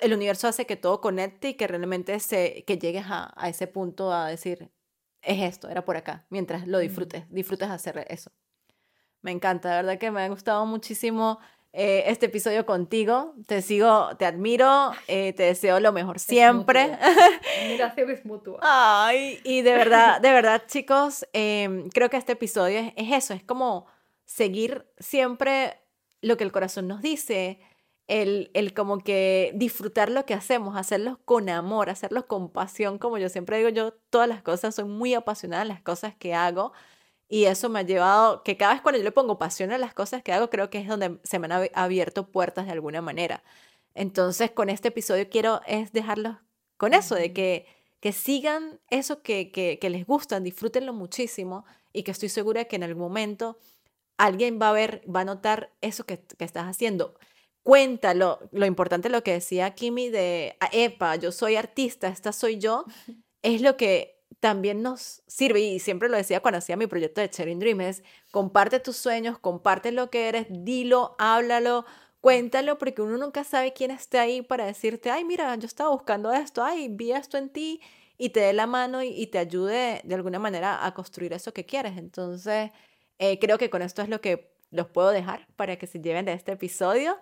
el 0.00 0.14
universo 0.14 0.48
hace 0.48 0.64
que 0.64 0.76
todo 0.76 1.02
conecte 1.02 1.50
y 1.50 1.54
que 1.54 1.66
realmente 1.66 2.18
se, 2.20 2.64
que 2.66 2.78
llegues 2.78 3.04
a, 3.08 3.30
a 3.36 3.50
ese 3.50 3.66
punto 3.66 4.14
a 4.14 4.28
decir, 4.28 4.70
es 5.20 5.42
esto, 5.42 5.68
era 5.68 5.84
por 5.84 5.98
acá, 5.98 6.26
mientras 6.30 6.66
lo 6.66 6.78
disfrutes, 6.78 7.26
disfrutes 7.28 7.68
hacer 7.68 8.06
eso. 8.08 8.32
Me 9.20 9.30
encanta, 9.30 9.68
de 9.68 9.76
verdad 9.76 9.98
que 9.98 10.10
me 10.10 10.22
ha 10.22 10.28
gustado 10.30 10.64
muchísimo 10.64 11.38
eh, 11.72 12.04
este 12.06 12.26
episodio 12.26 12.66
contigo. 12.66 13.34
Te 13.46 13.62
sigo, 13.62 14.10
te 14.18 14.26
admiro, 14.26 14.92
eh, 15.08 15.32
te 15.32 15.44
deseo 15.44 15.80
lo 15.80 15.92
mejor 15.92 16.18
siempre. 16.18 16.98
Admiración 17.62 18.10
es 18.10 18.24
mutua. 18.26 18.58
Ay, 18.62 19.40
y 19.42 19.62
de 19.62 19.72
verdad, 19.72 20.20
de 20.20 20.30
verdad, 20.30 20.62
chicos, 20.66 21.26
em, 21.32 21.88
creo 21.88 22.10
que 22.10 22.18
este 22.18 22.32
episodio 22.32 22.78
es, 22.78 22.92
es 22.96 23.12
eso, 23.12 23.34
es 23.34 23.42
como 23.42 23.86
seguir 24.26 24.86
siempre 24.98 25.78
lo 26.20 26.36
que 26.36 26.44
el 26.44 26.52
corazón 26.52 26.88
nos 26.88 27.00
dice, 27.00 27.58
el, 28.06 28.50
el, 28.52 28.74
como 28.74 28.98
que 28.98 29.52
disfrutar 29.54 30.10
lo 30.10 30.26
que 30.26 30.34
hacemos, 30.34 30.76
hacerlo 30.76 31.20
con 31.24 31.48
amor, 31.48 31.88
hacerlo 31.88 32.26
con 32.26 32.50
pasión, 32.50 32.98
como 32.98 33.16
yo 33.16 33.30
siempre 33.30 33.56
digo, 33.56 33.70
yo 33.70 33.92
todas 34.10 34.28
las 34.28 34.42
cosas, 34.42 34.74
soy 34.74 34.84
muy 34.84 35.14
apasionada 35.14 35.62
en 35.62 35.68
las 35.68 35.80
cosas 35.80 36.14
que 36.14 36.34
hago 36.34 36.72
y 37.32 37.46
eso 37.46 37.70
me 37.70 37.78
ha 37.78 37.82
llevado, 37.82 38.42
que 38.42 38.58
cada 38.58 38.74
vez 38.74 38.82
cuando 38.82 38.98
yo 38.98 39.04
le 39.04 39.10
pongo 39.10 39.38
pasión 39.38 39.72
a 39.72 39.78
las 39.78 39.94
cosas 39.94 40.22
que 40.22 40.34
hago, 40.34 40.50
creo 40.50 40.68
que 40.68 40.80
es 40.80 40.86
donde 40.86 41.18
se 41.22 41.38
me 41.38 41.46
han 41.46 41.70
abierto 41.72 42.30
puertas 42.30 42.66
de 42.66 42.72
alguna 42.72 43.00
manera. 43.00 43.42
Entonces, 43.94 44.50
con 44.50 44.68
este 44.68 44.88
episodio 44.88 45.30
quiero 45.30 45.62
es 45.66 45.94
dejarlos 45.94 46.36
con 46.76 46.92
eso, 46.92 47.14
de 47.14 47.32
que, 47.32 47.64
que 48.00 48.12
sigan 48.12 48.80
eso 48.90 49.22
que, 49.22 49.50
que, 49.50 49.78
que 49.78 49.88
les 49.88 50.06
gusta, 50.06 50.40
disfrútenlo 50.40 50.92
muchísimo 50.92 51.64
y 51.94 52.02
que 52.02 52.10
estoy 52.10 52.28
segura 52.28 52.66
que 52.66 52.76
en 52.76 52.82
algún 52.82 53.02
momento 53.02 53.58
alguien 54.18 54.58
va 54.60 54.68
a 54.68 54.72
ver, 54.74 55.02
va 55.08 55.20
a 55.20 55.24
notar 55.24 55.72
eso 55.80 56.04
que, 56.04 56.18
que 56.20 56.44
estás 56.44 56.64
haciendo 56.64 57.14
cuéntalo, 57.62 58.40
lo 58.50 58.66
importante 58.66 59.08
lo 59.08 59.22
que 59.22 59.34
decía 59.34 59.74
Kimi 59.74 60.10
de, 60.10 60.56
ah, 60.60 60.68
epa, 60.72 61.16
yo 61.16 61.32
soy 61.32 61.56
artista, 61.56 62.08
esta 62.08 62.32
soy 62.32 62.58
yo, 62.58 62.84
es 63.42 63.62
lo 63.62 63.76
que 63.76 64.21
también 64.42 64.82
nos 64.82 65.22
sirve, 65.28 65.60
y 65.60 65.78
siempre 65.78 66.08
lo 66.08 66.16
decía 66.16 66.40
cuando 66.40 66.58
hacía 66.58 66.76
mi 66.76 66.88
proyecto 66.88 67.20
de 67.20 67.28
Sharing 67.28 67.60
Dream, 67.60 67.80
es 67.80 68.02
comparte 68.32 68.80
tus 68.80 68.96
sueños, 68.96 69.38
comparte 69.38 69.92
lo 69.92 70.10
que 70.10 70.28
eres, 70.28 70.48
dilo, 70.50 71.14
háblalo, 71.20 71.86
cuéntalo, 72.20 72.76
porque 72.76 73.02
uno 73.02 73.18
nunca 73.18 73.44
sabe 73.44 73.72
quién 73.72 73.92
esté 73.92 74.18
ahí 74.18 74.42
para 74.42 74.66
decirte, 74.66 75.12
ay, 75.12 75.24
mira, 75.24 75.54
yo 75.54 75.66
estaba 75.66 75.90
buscando 75.90 76.32
esto, 76.32 76.64
ay, 76.64 76.88
vi 76.90 77.12
esto 77.12 77.38
en 77.38 77.50
ti, 77.50 77.80
y 78.18 78.30
te 78.30 78.40
dé 78.40 78.52
la 78.52 78.66
mano 78.66 79.00
y, 79.00 79.28
te 79.28 79.38
ayude 79.38 80.00
de 80.02 80.14
alguna 80.16 80.40
manera 80.40 80.84
a 80.84 80.92
construir 80.92 81.32
eso 81.34 81.52
que 81.54 81.64
quieres. 81.64 81.96
Entonces, 81.96 82.72
eh, 83.20 83.38
creo 83.38 83.58
que 83.58 83.70
con 83.70 83.80
esto 83.80 84.02
es 84.02 84.08
lo 84.08 84.20
que 84.20 84.52
los 84.72 84.88
puedo 84.88 85.10
dejar 85.10 85.46
para 85.54 85.76
que 85.76 85.86
se 85.86 86.00
lleven 86.00 86.24
de 86.24 86.32
este 86.32 86.50
episodio. 86.50 87.16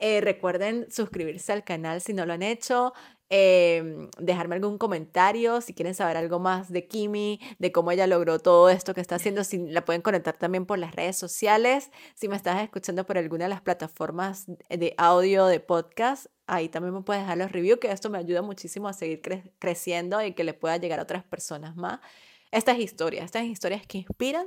Eh, 0.00 0.20
recuerden 0.20 0.90
suscribirse 0.90 1.52
al 1.52 1.62
canal 1.62 2.00
si 2.00 2.14
no 2.14 2.26
lo 2.26 2.32
han 2.32 2.42
hecho, 2.42 2.94
em, 3.30 4.08
dejarme 4.18 4.56
algún 4.56 4.78
comentario 4.78 5.60
si 5.60 5.74
quieren 5.74 5.94
saber 5.94 6.16
algo 6.16 6.38
más 6.38 6.70
de 6.70 6.86
Kimi, 6.86 7.40
de 7.58 7.72
cómo 7.72 7.90
ella 7.90 8.06
logró 8.06 8.38
todo 8.38 8.68
esto 8.68 8.94
que 8.94 9.00
está 9.00 9.16
haciendo, 9.16 9.44
si 9.44 9.58
la 9.58 9.84
pueden 9.84 10.02
conectar 10.02 10.36
también 10.36 10.66
por 10.66 10.78
las 10.78 10.94
redes 10.94 11.16
sociales, 11.16 11.90
si 12.14 12.28
me 12.28 12.36
estás 12.36 12.62
escuchando 12.62 13.04
por 13.06 13.18
alguna 13.18 13.44
de 13.44 13.50
las 13.50 13.60
plataformas 13.62 14.46
de 14.68 14.94
audio, 14.98 15.46
de 15.46 15.60
podcast, 15.60 16.26
ahí 16.46 16.68
también 16.68 16.94
me 16.94 17.02
puedes 17.02 17.22
dejar 17.22 17.38
los 17.38 17.52
reviews, 17.52 17.80
que 17.80 17.90
esto 17.90 18.10
me 18.10 18.18
ayuda 18.18 18.42
muchísimo 18.42 18.88
a 18.88 18.92
seguir 18.92 19.22
creciendo 19.58 20.22
y 20.22 20.34
que 20.34 20.44
le 20.44 20.54
pueda 20.54 20.76
llegar 20.76 21.00
a 21.00 21.04
otras 21.04 21.24
personas 21.24 21.76
más. 21.76 22.00
Estas 22.50 22.78
historias, 22.78 23.24
estas 23.24 23.44
historias 23.44 23.86
que 23.86 23.98
inspiran 23.98 24.46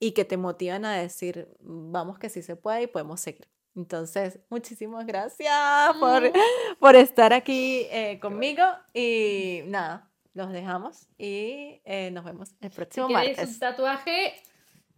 y 0.00 0.12
que 0.12 0.24
te 0.24 0.36
motivan 0.36 0.84
a 0.84 0.94
decir, 0.94 1.48
vamos 1.60 2.18
que 2.18 2.28
sí 2.28 2.42
se 2.42 2.56
puede 2.56 2.82
y 2.82 2.86
podemos 2.86 3.20
seguir. 3.20 3.48
Entonces, 3.76 4.40
muchísimas 4.50 5.06
gracias 5.06 5.96
por, 6.00 6.22
mm. 6.22 6.32
por 6.80 6.96
estar 6.96 7.32
aquí 7.32 7.86
eh, 7.90 8.18
conmigo 8.20 8.64
y 8.92 9.62
nada, 9.66 10.08
los 10.34 10.50
dejamos 10.52 11.06
y 11.18 11.80
eh, 11.84 12.10
nos 12.12 12.24
vemos 12.24 12.54
el 12.60 12.70
próximo 12.70 13.06
si 13.08 13.12
martes. 13.12 13.48
un 13.48 13.58
tatuaje, 13.58 14.34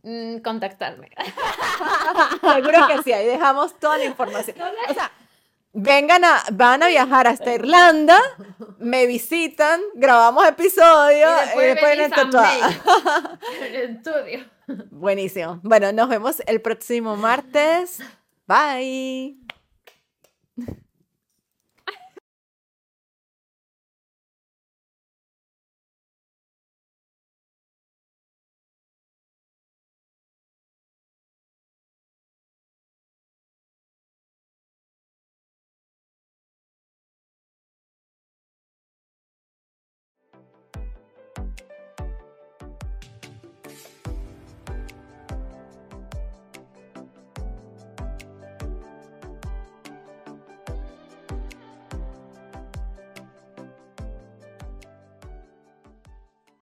mm, 0.02 0.38
contactarme. 0.38 1.10
Seguro 2.54 2.86
que 2.88 3.02
sí, 3.02 3.12
ahí 3.12 3.26
dejamos 3.26 3.78
toda 3.78 3.98
la 3.98 4.04
información. 4.04 4.56
O 4.88 4.94
sea, 4.94 5.10
vengan 5.72 6.24
a, 6.24 6.42
van 6.52 6.82
a 6.82 6.88
viajar 6.88 7.26
hasta 7.26 7.54
Irlanda, 7.54 8.18
me 8.78 9.06
visitan, 9.06 9.80
grabamos 9.94 10.46
episodios 10.46 11.30
y 11.54 11.58
después, 11.58 11.98
el 11.98 12.00
el 13.74 13.96
estudio. 13.96 14.50
Buenísimo. 14.90 15.60
Bueno, 15.62 15.92
nos 15.92 16.08
vemos 16.08 16.42
el 16.46 16.60
próximo 16.60 17.16
martes. 17.16 18.00
Bye. 18.50 19.36